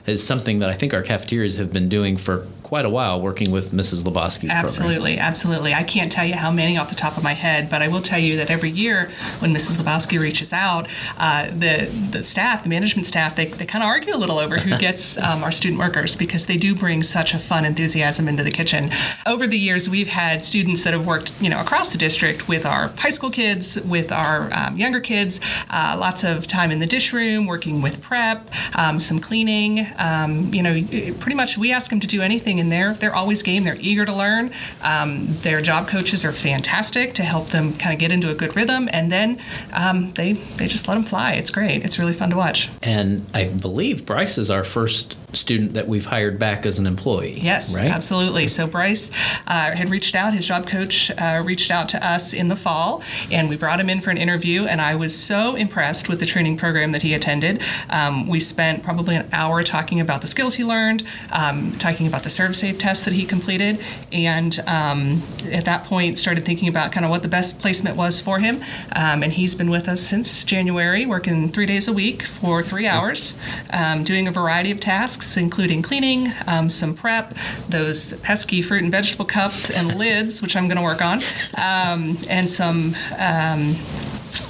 is 0.05 0.25
something 0.25 0.59
that 0.59 0.69
I 0.69 0.73
think 0.73 0.93
our 0.93 1.01
cafeterias 1.01 1.55
have 1.55 1.73
been 1.73 1.89
doing 1.89 2.17
for 2.17 2.45
quite 2.67 2.83
a 2.83 2.89
while, 2.89 3.21
working 3.21 3.49
with 3.49 3.71
Mrs. 3.71 4.03
Lebowski's 4.03 4.51
program. 4.51 4.65
Absolutely, 4.65 5.17
absolutely. 5.17 5.73
I 5.73 5.83
can't 5.83 6.11
tell 6.11 6.25
you 6.25 6.33
how 6.33 6.51
many 6.51 6.77
off 6.77 6.89
the 6.89 6.97
top 6.97 7.15
of 7.15 7.23
my 7.23 7.31
head, 7.31 7.69
but 7.69 7.81
I 7.81 7.87
will 7.87 8.01
tell 8.01 8.19
you 8.19 8.35
that 8.35 8.49
every 8.49 8.69
year 8.69 9.09
when 9.39 9.53
Mrs. 9.53 9.77
Lebowski 9.77 10.19
reaches 10.19 10.51
out, 10.51 10.85
uh, 11.17 11.45
the 11.45 11.85
the 12.11 12.25
staff, 12.25 12.63
the 12.63 12.69
management 12.69 13.07
staff, 13.07 13.37
they, 13.37 13.45
they 13.45 13.65
kind 13.65 13.83
of 13.85 13.87
argue 13.87 14.13
a 14.13 14.17
little 14.17 14.37
over 14.37 14.57
who 14.57 14.77
gets 14.87 15.17
um, 15.17 15.45
our 15.45 15.51
student 15.53 15.79
workers 15.79 16.13
because 16.17 16.45
they 16.47 16.57
do 16.57 16.75
bring 16.75 17.03
such 17.03 17.33
a 17.33 17.39
fun 17.39 17.63
enthusiasm 17.63 18.27
into 18.27 18.43
the 18.43 18.51
kitchen. 18.51 18.91
Over 19.25 19.47
the 19.47 19.57
years, 19.57 19.89
we've 19.89 20.09
had 20.09 20.43
students 20.43 20.83
that 20.83 20.91
have 20.91 21.07
worked, 21.07 21.31
you 21.41 21.49
know, 21.49 21.61
across 21.61 21.93
the 21.93 21.97
district 21.97 22.49
with 22.49 22.65
our 22.65 22.89
high 22.97 23.11
school 23.11 23.31
kids, 23.31 23.81
with 23.83 24.11
our 24.11 24.49
um, 24.53 24.75
younger 24.75 24.99
kids, 24.99 25.39
uh, 25.69 25.95
lots 25.97 26.25
of 26.25 26.47
time 26.47 26.71
in 26.71 26.79
the 26.79 26.85
dish 26.85 27.13
room, 27.13 27.45
working 27.45 27.81
with 27.81 28.01
prep, 28.01 28.49
um, 28.75 28.99
some 28.99 29.19
cleaning. 29.19 29.87
Um, 29.97 30.53
you 30.53 30.61
know, 30.61 30.73
pretty 31.21 31.35
much 31.35 31.57
we 31.57 31.71
ask 31.71 31.89
them 31.89 32.01
to 32.01 32.07
do 32.07 32.21
anything, 32.21 32.56
and 32.59 32.71
they're 32.71 32.93
they're 32.93 33.15
always 33.15 33.41
game. 33.43 33.63
They're 33.63 33.77
eager 33.79 34.05
to 34.05 34.13
learn. 34.13 34.51
Um, 34.81 35.27
their 35.41 35.61
job 35.61 35.87
coaches 35.87 36.25
are 36.25 36.31
fantastic 36.31 37.13
to 37.15 37.23
help 37.23 37.49
them 37.49 37.73
kind 37.73 37.93
of 37.93 37.99
get 37.99 38.11
into 38.11 38.29
a 38.29 38.35
good 38.35 38.55
rhythm, 38.55 38.89
and 38.91 39.11
then 39.11 39.39
um, 39.73 40.11
they 40.11 40.33
they 40.33 40.67
just 40.67 40.87
let 40.87 40.95
them 40.95 41.03
fly. 41.03 41.33
It's 41.33 41.51
great. 41.51 41.83
It's 41.83 41.99
really 41.99 42.13
fun 42.13 42.29
to 42.31 42.37
watch. 42.37 42.69
And 42.81 43.25
I 43.33 43.49
believe 43.49 44.05
Bryce 44.05 44.37
is 44.37 44.49
our 44.49 44.63
first 44.63 45.15
student 45.33 45.73
that 45.73 45.87
we've 45.87 46.05
hired 46.05 46.39
back 46.39 46.65
as 46.65 46.79
an 46.79 46.87
employee. 46.87 47.33
Yes, 47.33 47.75
right? 47.75 47.89
absolutely. 47.89 48.47
So 48.47 48.65
Bryce 48.65 49.11
uh, 49.45 49.71
had 49.71 49.89
reached 49.89 50.15
out. 50.15 50.33
His 50.33 50.47
job 50.47 50.67
coach 50.67 51.11
uh, 51.11 51.43
reached 51.45 51.69
out 51.69 51.89
to 51.89 52.05
us 52.05 52.33
in 52.33 52.47
the 52.47 52.55
fall, 52.55 53.03
and 53.29 53.49
we 53.49 53.57
brought 53.57 53.79
him 53.79 53.89
in 53.89 53.99
for 53.99 54.09
an 54.09 54.17
interview. 54.17 54.65
And 54.65 54.79
I 54.79 54.95
was 54.95 55.17
so 55.17 55.55
impressed 55.55 56.07
with 56.07 56.19
the 56.19 56.25
training 56.25 56.57
program 56.57 56.93
that 56.93 57.01
he 57.01 57.13
attended. 57.13 57.61
Um, 57.89 58.27
we 58.27 58.39
spent 58.39 58.83
probably 58.83 59.15
an 59.15 59.27
hour 59.33 59.63
talking 59.63 59.99
about 59.99 60.21
the 60.21 60.27
skills 60.27 60.55
he 60.55 60.63
learned, 60.63 61.03
um, 61.31 61.73
talking 61.73 62.07
about 62.07 62.23
the 62.23 62.29
ServSafe 62.29 62.79
tests 62.79 63.03
that 63.03 63.13
he 63.13 63.25
completed, 63.25 63.79
and 64.13 64.59
um, 64.65 65.21
at 65.51 65.65
that 65.65 65.83
point 65.83 66.17
started 66.17 66.45
thinking 66.45 66.69
about 66.69 66.93
kind 66.93 67.05
of 67.05 67.09
what 67.09 67.21
the 67.21 67.27
best 67.27 67.59
placement 67.59 67.97
was 67.97 68.21
for 68.21 68.39
him. 68.39 68.63
Um, 68.95 69.23
and 69.23 69.33
he's 69.33 69.55
been 69.55 69.69
with 69.69 69.89
us 69.89 70.01
since 70.01 70.45
January, 70.45 71.05
working 71.05 71.51
three 71.51 71.65
days 71.65 71.87
a 71.89 71.93
week 71.93 72.23
for 72.23 72.63
three 72.63 72.87
hours, 72.87 73.37
um, 73.71 74.05
doing 74.05 74.27
a 74.27 74.31
variety 74.31 74.71
of 74.71 74.79
tasks, 74.79 75.16
including 75.37 75.81
cleaning, 75.81 76.31
um, 76.47 76.69
some 76.69 76.93
prep, 76.93 77.35
those 77.69 78.13
pesky 78.17 78.61
fruit 78.61 78.83
and 78.83 78.91
vegetable 78.91 79.25
cups 79.25 79.69
and 79.69 79.95
lids, 79.97 80.41
which 80.41 80.55
I'm 80.55 80.67
going 80.67 80.77
to 80.77 80.83
work 80.83 81.01
on, 81.01 81.21
um, 81.55 82.17
and 82.29 82.49
some. 82.49 82.95
Um, 83.17 83.75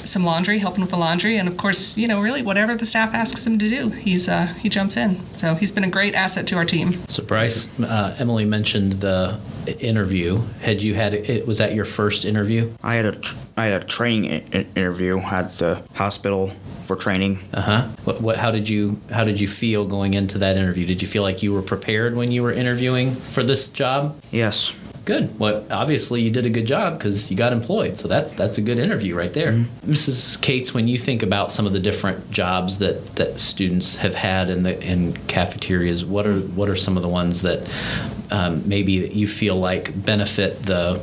some 0.08 0.24
laundry, 0.24 0.60
helping 0.60 0.82
with 0.82 0.90
the 0.90 0.98
laundry, 0.98 1.38
and 1.38 1.50
of 1.50 1.58
course, 1.58 1.98
you 1.98 2.08
know, 2.08 2.22
really 2.22 2.42
whatever 2.42 2.76
the 2.76 2.86
staff 2.86 3.14
asks 3.14 3.46
him 3.46 3.60
to 3.60 3.70
do, 3.70 3.90
he's 3.90 4.30
uh, 4.30 4.46
he 4.46 4.70
jumps 4.70 4.96
in. 4.96 5.20
So 5.36 5.56
he's 5.56 5.72
been 5.72 5.84
a 5.84 5.90
great 5.90 6.16
asset 6.16 6.48
to 6.48 6.56
our 6.56 6.66
team. 6.66 7.04
So 7.10 7.24
Bryce, 7.24 7.78
uh, 7.80 8.16
Emily 8.18 8.46
mentioned 8.46 8.94
the 8.94 9.38
interview. 9.68 10.42
Had 10.62 10.82
you 10.82 10.94
had 10.94 11.14
it? 11.14 11.48
Was 11.48 11.58
that 11.60 11.74
your 11.74 11.86
first 11.86 12.26
interview? 12.26 12.74
I 12.84 12.96
had 12.96 13.06
a 13.06 13.22
I 13.56 13.66
had 13.66 13.84
a 13.84 13.86
training 13.86 14.26
interview 14.76 15.20
at 15.20 15.54
the 15.58 15.84
hospital 15.94 16.54
for 16.86 16.96
training. 16.96 17.40
Uh 17.54 17.62
huh. 17.62 17.82
What, 18.06 18.22
what? 18.22 18.38
How 18.38 18.52
did 18.52 18.68
you? 18.70 19.00
How 19.12 19.24
did 19.24 19.40
you 19.40 19.48
feel 19.48 19.86
going 19.86 20.14
into 20.14 20.38
that 20.40 20.58
interview? 20.58 20.86
Did 20.86 21.02
you 21.02 21.08
feel 21.08 21.24
like 21.24 21.44
you 21.44 21.54
were 21.54 21.62
prepared 21.62 22.16
when 22.16 22.32
you 22.32 22.44
were 22.44 22.54
interviewing 22.54 23.14
for 23.14 23.44
this 23.44 23.70
job? 23.70 24.20
Yes. 24.32 24.74
Good. 25.08 25.40
Well, 25.40 25.66
obviously 25.72 26.22
you 26.22 26.30
did 26.30 26.46
a 26.46 26.50
good 26.50 26.68
job 26.68 26.96
because 26.96 27.32
you 27.32 27.38
got 27.38 27.54
employed. 27.54 27.96
So 27.96 28.10
that's 28.10 28.34
that's 28.34 28.58
a 28.58 28.62
good 28.62 28.78
interview 28.78 29.16
right 29.16 29.32
there. 29.32 29.54
Mrs. 29.86 30.42
Cates, 30.42 30.74
when 30.74 30.90
you 30.90 30.98
think 30.98 31.24
about 31.24 31.50
some 31.50 31.66
of 31.66 31.72
the 31.72 31.80
different 31.80 32.30
jobs 32.30 32.80
that, 32.80 33.16
that 33.16 33.40
students 33.40 33.96
have 33.96 34.16
had 34.16 34.50
in 34.50 34.64
the 34.64 34.78
in 34.86 35.14
cafeterias, 35.28 36.04
what 36.04 36.28
are 36.28 36.42
what 36.42 36.68
are 36.68 36.76
some 36.76 36.98
of 36.98 37.04
the 37.04 37.10
ones 37.10 37.42
that 37.44 37.72
um, 38.32 38.68
maybe 38.68 39.00
that 39.00 39.14
you 39.14 39.28
feel 39.28 39.56
like 39.56 39.94
benefit 40.06 40.64
the 40.64 41.02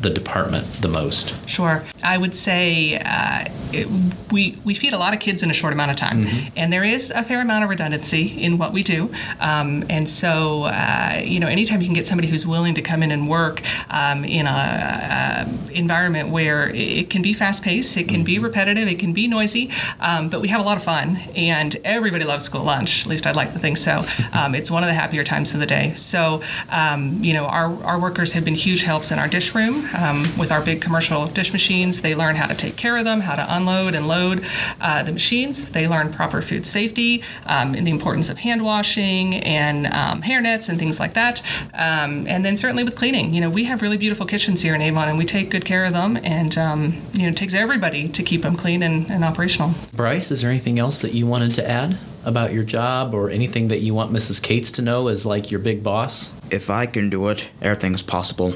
the 0.00 0.10
department 0.10 0.66
the 0.82 0.88
most? 0.88 1.34
Sure. 1.48 1.82
I 2.04 2.18
would 2.18 2.36
say 2.36 3.00
uh, 3.02 3.46
it, 3.76 4.32
we, 4.32 4.58
we 4.64 4.74
feed 4.74 4.92
a 4.92 4.98
lot 4.98 5.14
of 5.14 5.20
kids 5.20 5.42
in 5.42 5.50
a 5.50 5.54
short 5.54 5.72
amount 5.72 5.90
of 5.90 5.96
time, 5.96 6.26
and 6.56 6.72
there 6.72 6.84
is 6.84 7.10
a 7.10 7.22
fair 7.22 7.40
amount 7.40 7.64
of 7.64 7.70
redundancy 7.70 8.42
in 8.42 8.58
what 8.58 8.72
we 8.72 8.82
do. 8.82 9.12
Um, 9.40 9.84
and 9.90 10.08
so, 10.08 10.64
uh, 10.64 11.22
you 11.24 11.40
know, 11.40 11.46
anytime 11.46 11.80
you 11.80 11.86
can 11.86 11.94
get 11.94 12.06
somebody 12.06 12.28
who's 12.28 12.46
willing 12.46 12.74
to 12.74 12.82
come 12.82 13.02
in 13.02 13.10
and 13.10 13.28
work 13.28 13.62
um, 13.90 14.24
in 14.24 14.46
a, 14.46 14.50
a 14.50 15.76
environment 15.76 16.30
where 16.30 16.70
it 16.74 17.10
can 17.10 17.22
be 17.22 17.32
fast 17.32 17.62
paced, 17.62 17.96
it 17.96 18.08
can 18.08 18.24
be 18.24 18.38
repetitive, 18.38 18.88
it 18.88 18.98
can 18.98 19.12
be 19.12 19.28
noisy, 19.28 19.70
um, 20.00 20.28
but 20.28 20.40
we 20.40 20.48
have 20.48 20.60
a 20.60 20.64
lot 20.64 20.76
of 20.76 20.82
fun, 20.82 21.16
and 21.34 21.76
everybody 21.84 22.24
loves 22.24 22.44
school 22.44 22.64
lunch. 22.64 23.02
At 23.02 23.08
least 23.08 23.26
I'd 23.26 23.36
like 23.36 23.52
to 23.52 23.58
think 23.58 23.78
so. 23.78 24.04
Um, 24.32 24.54
it's 24.54 24.70
one 24.70 24.82
of 24.82 24.88
the 24.88 24.94
happier 24.94 25.24
times 25.24 25.54
of 25.54 25.60
the 25.60 25.66
day. 25.66 25.94
So, 25.94 26.42
um, 26.68 27.22
you 27.22 27.32
know, 27.32 27.46
our, 27.46 27.72
our 27.84 27.98
workers 27.98 28.32
have 28.32 28.44
been 28.44 28.54
huge 28.54 28.82
helps 28.82 29.10
in 29.10 29.18
our 29.18 29.28
dish 29.28 29.54
room 29.54 29.88
um, 29.96 30.26
with 30.36 30.52
our 30.52 30.60
big 30.60 30.82
commercial 30.82 31.26
dish 31.26 31.52
machines. 31.52 32.02
They 32.02 32.14
learn 32.14 32.36
how 32.36 32.46
to 32.46 32.54
take 32.54 32.76
care 32.76 32.96
of 32.96 33.04
them, 33.04 33.20
how 33.20 33.36
to 33.36 33.46
unload 33.48 33.65
and 33.66 34.08
load 34.08 34.44
uh, 34.80 35.02
the 35.02 35.12
machines. 35.12 35.70
They 35.70 35.88
learn 35.88 36.12
proper 36.12 36.40
food 36.42 36.66
safety 36.66 37.22
um, 37.46 37.74
and 37.74 37.86
the 37.86 37.90
importance 37.90 38.28
of 38.28 38.38
hand 38.38 38.64
washing 38.64 39.34
and 39.34 39.86
um, 39.88 40.22
hair 40.22 40.40
nets 40.40 40.68
and 40.68 40.78
things 40.78 41.00
like 41.00 41.14
that. 41.14 41.42
Um, 41.74 42.26
and 42.26 42.44
then 42.44 42.56
certainly 42.56 42.84
with 42.84 42.96
cleaning, 42.96 43.34
you 43.34 43.40
know, 43.40 43.50
we 43.50 43.64
have 43.64 43.82
really 43.82 43.96
beautiful 43.96 44.26
kitchens 44.26 44.62
here 44.62 44.74
in 44.74 44.82
Avon, 44.82 45.08
and 45.08 45.18
we 45.18 45.24
take 45.24 45.50
good 45.50 45.64
care 45.64 45.84
of 45.84 45.92
them. 45.92 46.16
And 46.22 46.56
um, 46.58 47.02
you 47.12 47.22
know, 47.22 47.28
it 47.28 47.36
takes 47.36 47.54
everybody 47.54 48.08
to 48.08 48.22
keep 48.22 48.42
them 48.42 48.56
clean 48.56 48.82
and, 48.82 49.10
and 49.10 49.24
operational. 49.24 49.72
Bryce, 49.94 50.30
is 50.30 50.42
there 50.42 50.50
anything 50.50 50.78
else 50.78 51.00
that 51.00 51.12
you 51.12 51.26
wanted 51.26 51.52
to 51.52 51.68
add 51.68 51.98
about 52.24 52.52
your 52.52 52.64
job 52.64 53.14
or 53.14 53.30
anything 53.30 53.68
that 53.68 53.80
you 53.80 53.94
want 53.94 54.12
Mrs. 54.12 54.42
Cates 54.42 54.72
to 54.72 54.82
know 54.82 55.08
as 55.08 55.24
like 55.24 55.50
your 55.50 55.60
big 55.60 55.82
boss? 55.82 56.32
If 56.50 56.70
I 56.70 56.86
can 56.86 57.08
do 57.08 57.28
it, 57.28 57.46
everything's 57.62 58.02
possible. 58.02 58.54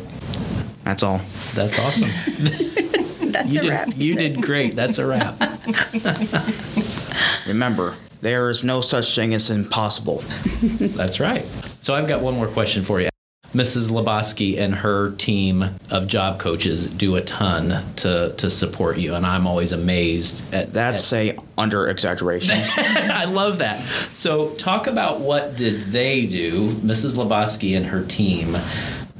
That's 0.84 1.02
all. 1.02 1.20
That's 1.54 1.78
awesome. 1.78 2.10
That's 3.42 3.54
you 3.54 3.60
a 3.60 3.62
did 3.62 3.70
wrap. 3.70 3.88
you 3.96 4.14
said. 4.14 4.18
did 4.34 4.42
great. 4.42 4.76
That's 4.76 4.98
a 4.98 5.06
wrap. 5.06 5.40
Remember, 7.46 7.94
there 8.20 8.50
is 8.50 8.64
no 8.64 8.80
such 8.80 9.14
thing 9.14 9.34
as 9.34 9.50
impossible. 9.50 10.22
That's 10.62 11.20
right. 11.20 11.44
So 11.80 11.94
I've 11.94 12.08
got 12.08 12.20
one 12.20 12.34
more 12.34 12.48
question 12.48 12.82
for 12.82 13.00
you. 13.00 13.08
Mrs. 13.54 13.90
Lebowski 13.90 14.58
and 14.58 14.76
her 14.76 15.10
team 15.16 15.64
of 15.90 16.06
job 16.06 16.38
coaches 16.38 16.86
do 16.86 17.16
a 17.16 17.20
ton 17.20 17.82
to 17.96 18.32
to 18.36 18.48
support 18.48 18.96
you, 18.96 19.16
and 19.16 19.26
I'm 19.26 19.44
always 19.44 19.72
amazed 19.72 20.44
at 20.54 20.72
that. 20.74 20.92
That's 20.92 21.12
at, 21.12 21.36
a 21.36 21.42
under 21.58 21.88
exaggeration. 21.88 22.58
I 22.76 23.24
love 23.24 23.58
that. 23.58 23.80
So, 24.12 24.50
talk 24.50 24.86
about 24.86 25.20
what 25.20 25.56
did 25.56 25.86
they 25.86 26.26
do, 26.26 26.74
Mrs. 26.74 27.16
Lebowski 27.16 27.76
and 27.76 27.86
her 27.86 28.04
team, 28.04 28.56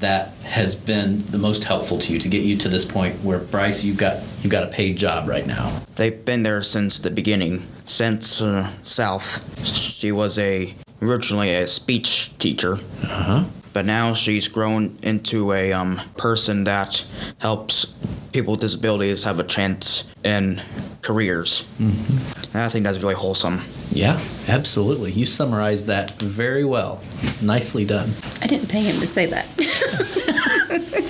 that 0.00 0.28
has 0.44 0.74
been 0.74 1.24
the 1.26 1.38
most 1.38 1.64
helpful 1.64 1.98
to 1.98 2.12
you 2.12 2.18
to 2.18 2.28
get 2.28 2.42
you 2.42 2.56
to 2.56 2.68
this 2.68 2.84
point 2.84 3.22
where 3.22 3.38
Bryce, 3.38 3.84
you've 3.84 3.96
got 3.98 4.22
you've 4.42 4.50
got 4.50 4.64
a 4.64 4.66
paid 4.68 4.96
job 4.96 5.28
right 5.28 5.46
now. 5.46 5.80
They've 5.96 6.24
been 6.24 6.42
there 6.42 6.62
since 6.62 6.98
the 6.98 7.10
beginning. 7.10 7.66
Since 7.84 8.40
uh, 8.40 8.70
South, 8.82 9.64
she 9.66 10.10
was 10.12 10.38
a 10.38 10.74
originally 11.02 11.54
a 11.54 11.66
speech 11.66 12.36
teacher, 12.38 12.74
Uh 13.02 13.06
huh. 13.22 13.44
but 13.72 13.84
now 13.84 14.14
she's 14.14 14.48
grown 14.48 14.98
into 15.02 15.52
a 15.52 15.72
um, 15.72 16.00
person 16.16 16.64
that 16.64 17.04
helps 17.38 17.86
people 18.32 18.52
with 18.52 18.60
disabilities 18.60 19.24
have 19.24 19.38
a 19.38 19.44
chance 19.44 20.04
in 20.24 20.60
careers. 21.02 21.64
Mm-hmm. 21.80 22.56
And 22.56 22.62
I 22.62 22.68
think 22.68 22.84
that's 22.84 22.98
really 22.98 23.14
wholesome. 23.14 23.60
Yeah, 23.92 24.20
absolutely. 24.48 25.12
You 25.12 25.26
summarized 25.26 25.86
that 25.88 26.12
very 26.20 26.64
well. 26.64 27.00
Nicely 27.42 27.84
done. 27.84 28.10
I 28.40 28.46
didn't 28.46 28.68
pay 28.68 28.82
him 28.82 29.00
to 29.00 29.06
say 29.06 29.26
that. 29.26 29.46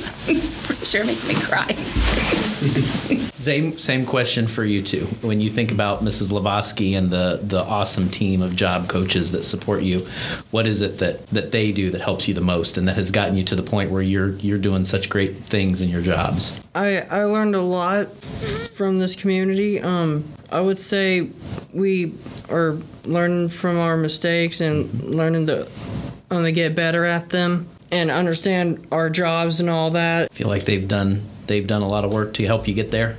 Sure 0.91 1.05
making 1.05 1.29
me 1.29 1.35
cry. 1.35 1.67
Same 3.31 3.79
same 3.79 4.05
question 4.05 4.47
for 4.47 4.65
you 4.65 4.83
too. 4.83 5.07
When 5.23 5.41
you 5.41 5.49
think 5.49 5.71
about 5.71 6.03
Mrs. 6.03 6.31
Lebowski 6.31 6.99
and 6.99 7.11
the 7.11 7.39
the 7.43 7.63
awesome 7.63 8.11
team 8.11 8.43
of 8.43 8.55
job 8.57 8.89
coaches 8.89 9.33
that 9.33 9.45
support 9.45 9.83
you, 9.83 10.07
what 10.51 10.67
is 10.67 10.83
it 10.83 10.99
that 10.99 11.27
that 11.29 11.53
they 11.53 11.71
do 11.73 11.91
that 11.91 12.01
helps 12.01 12.29
you 12.29 12.35
the 12.35 12.41
most 12.41 12.77
and 12.77 12.89
that 12.89 12.97
has 12.97 13.11
gotten 13.11 13.37
you 13.37 13.45
to 13.45 13.55
the 13.55 13.63
point 13.63 13.91
where 13.91 14.03
you're 14.03 14.31
you're 14.31 14.59
doing 14.59 14.85
such 14.85 15.09
great 15.09 15.37
things 15.37 15.81
in 15.81 15.89
your 15.89 16.03
jobs? 16.03 16.61
I, 16.75 17.03
I 17.03 17.25
learned 17.25 17.55
a 17.55 17.63
lot 17.63 18.13
from 18.19 18.99
this 18.99 19.15
community. 19.15 19.81
Um, 19.81 20.25
I 20.53 20.61
would 20.61 20.79
say 20.79 21.29
we 21.73 22.15
are 22.49 22.77
learning 23.05 23.51
from 23.51 23.79
our 23.79 23.97
mistakes 23.97 24.61
and 24.61 24.93
learning 25.05 25.47
to, 25.47 25.69
to 26.31 26.53
get 26.53 26.75
better 26.75 27.05
at 27.05 27.31
them 27.31 27.69
and 27.93 28.11
understand 28.11 28.87
our 28.93 29.11
jobs 29.11 29.61
and 29.61 29.71
all 29.71 29.91
that. 29.93 30.31
I 30.31 30.35
feel 30.35 30.49
like 30.49 30.65
they've 30.65 30.87
done 30.87 31.23
they've 31.47 31.67
done 31.67 31.83
a 31.83 31.89
lot 31.89 32.05
of 32.05 32.13
work 32.13 32.35
to 32.35 32.47
help 32.47 32.69
you 32.69 32.75
get 32.75 32.91
there. 32.91 33.17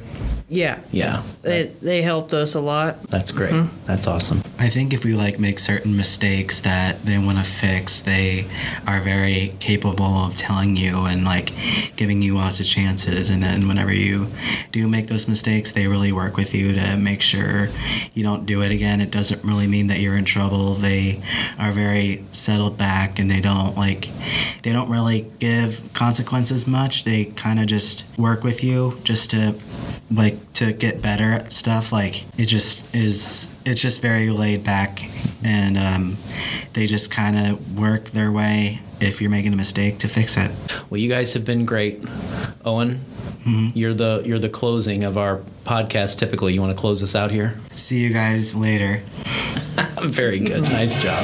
Yeah, 0.54 0.80
Yeah, 0.92 1.24
they, 1.44 1.72
they 1.82 2.02
helped 2.02 2.34
us 2.34 2.56
a 2.56 2.60
lot. 2.60 3.02
that's 3.04 3.32
great. 3.32 3.54
Mm-hmm. 3.54 3.86
That's 3.86 4.06
awesome. 4.06 4.42
I 4.60 4.68
think 4.68 4.94
if 4.94 5.06
we 5.06 5.14
like 5.14 5.40
make 5.40 5.60
certain 5.60 5.96
mistakes 5.96 6.60
that 6.62 7.04
they 7.06 7.18
want 7.18 7.38
to 7.38 7.44
fix, 7.46 8.02
they 8.02 8.46
are 8.86 9.00
very 9.00 9.54
capable 9.62 10.04
of 10.04 10.36
telling 10.36 10.76
you 10.76 11.06
and 11.06 11.24
like 11.24 11.54
giving 11.96 12.22
you 12.22 12.36
lots 12.36 12.60
of 12.60 12.66
chances. 12.66 13.30
And 13.30 13.42
then 13.42 13.70
whenever 13.70 13.94
you 13.94 14.28
do 14.74 14.90
make 14.90 15.08
those 15.08 15.26
mistakes, 15.26 15.72
they 15.72 15.88
really 15.88 16.12
work 16.12 16.36
with 16.36 16.54
you 16.54 16.74
to 16.74 16.98
make 16.98 17.22
sure 17.22 17.70
you 18.14 18.22
don't 18.22 18.46
do 18.46 18.62
it 18.62 18.72
again. 18.72 19.00
It 19.00 19.10
doesn't 19.10 19.44
really 19.46 19.68
mean 19.68 19.88
that 19.88 20.00
you're 20.00 20.18
in 20.18 20.26
trouble. 20.26 20.74
They 20.74 21.22
are 21.60 21.72
very 21.72 22.26
settled 22.32 22.78
back 22.78 23.20
and 23.20 23.32
they 23.32 23.40
don't 23.40 23.78
like 23.78 24.10
they 24.64 24.74
don't 24.74 24.90
really 24.90 25.32
give 25.40 25.82
consequences 25.94 26.68
much. 26.68 27.06
They 27.06 27.26
kind 27.26 27.60
of 27.62 27.68
just 27.68 28.06
work 28.18 28.44
with 28.44 28.66
you 28.66 29.00
just 29.06 29.32
to 29.32 29.56
like 30.14 30.54
to 30.54 30.74
get 30.74 31.02
better 31.02 31.24
at 31.32 31.52
stuff 31.54 31.92
like 31.94 32.24
it 32.40 32.46
just 32.46 32.94
is 32.96 33.48
it's 33.66 33.82
just 33.82 34.02
very 34.02 34.30
laid 34.30 34.64
back 34.64 35.02
and 35.44 35.78
um, 35.78 36.18
they 36.74 36.86
just 36.86 37.10
kind 37.12 37.38
of 37.38 37.80
work 37.80 38.10
their 38.12 38.32
way 38.32 38.80
if 39.00 39.22
you're 39.22 39.32
making 39.32 39.54
a 39.54 39.56
mistake 39.56 39.98
to 40.00 40.08
fix 40.08 40.38
it 40.38 40.52
Well, 40.90 41.00
you 41.00 41.10
guys 41.10 41.34
have 41.34 41.46
been 41.46 41.66
great. 41.66 42.04
Owen, 42.66 43.02
you're 43.74 43.94
the 43.94 44.22
you're 44.26 44.38
the 44.38 44.50
closing 44.50 45.04
of 45.04 45.18
our 45.18 45.42
podcast. 45.66 46.20
Typically, 46.20 46.54
you 46.54 46.62
want 46.62 46.76
to 46.76 46.80
close 46.80 47.02
us 47.02 47.16
out 47.16 47.32
here? 47.32 47.60
see 47.70 48.00
you 48.00 48.14
guys 48.14 48.56
later 48.56 49.02
Very 50.02 50.40
good. 50.40 50.62
Nice 50.64 50.96
job. 51.02 51.24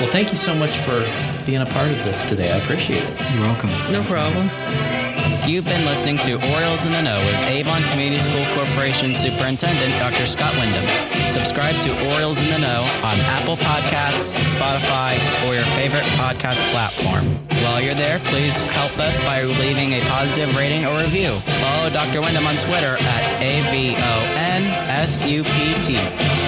Well, 0.00 0.10
thank 0.10 0.32
you 0.32 0.38
so 0.38 0.54
much 0.54 0.70
for 0.70 0.98
being 1.44 1.60
a 1.62 1.66
part 1.66 1.90
of 1.90 2.02
this 2.04 2.24
today. 2.24 2.50
I 2.52 2.56
appreciate 2.56 3.02
it. 3.04 3.32
you're 3.34 3.42
welcome 3.42 3.70
No 3.92 4.02
problem. 4.08 5.01
You've 5.46 5.64
been 5.64 5.84
listening 5.84 6.18
to 6.18 6.34
Orioles 6.54 6.84
in 6.86 6.92
the 6.92 7.02
Know 7.02 7.18
with 7.18 7.48
Avon 7.48 7.82
Community 7.90 8.20
School 8.20 8.44
Corporation 8.54 9.12
Superintendent 9.14 9.92
Dr. 9.98 10.24
Scott 10.24 10.54
Wyndham. 10.56 10.84
Subscribe 11.28 11.74
to 11.82 11.90
Orioles 12.14 12.38
in 12.38 12.48
the 12.48 12.58
Know 12.58 12.86
on 13.02 13.18
Apple 13.36 13.56
Podcasts, 13.56 14.38
Spotify, 14.54 15.18
or 15.46 15.54
your 15.54 15.64
favorite 15.74 16.04
podcast 16.14 16.62
platform. 16.70 17.26
While 17.62 17.80
you're 17.80 17.94
there, 17.94 18.20
please 18.20 18.56
help 18.70 18.96
us 18.98 19.20
by 19.20 19.42
leaving 19.42 19.94
a 19.94 20.00
positive 20.06 20.54
rating 20.56 20.84
or 20.86 20.98
review. 20.98 21.40
Follow 21.60 21.90
Dr. 21.90 22.20
Wyndham 22.20 22.46
on 22.46 22.54
Twitter 22.56 22.96
at 22.98 23.42
A-V-O-N-S-U-P-T. 23.42 23.98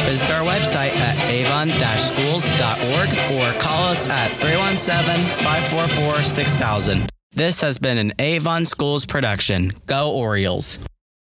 Visit 0.06 0.30
our 0.30 0.44
website 0.44 0.94
at 0.96 1.18
avon-schools.org 1.30 3.08
or 3.34 3.52
call 3.60 3.88
us 3.88 4.06
at 4.08 4.30
317-544-6000. 4.40 7.13
This 7.36 7.62
has 7.62 7.78
been 7.78 7.98
an 7.98 8.12
Avon 8.20 8.64
Schools 8.64 9.06
production. 9.06 9.72
Go 9.86 10.12
Orioles. 10.12 10.78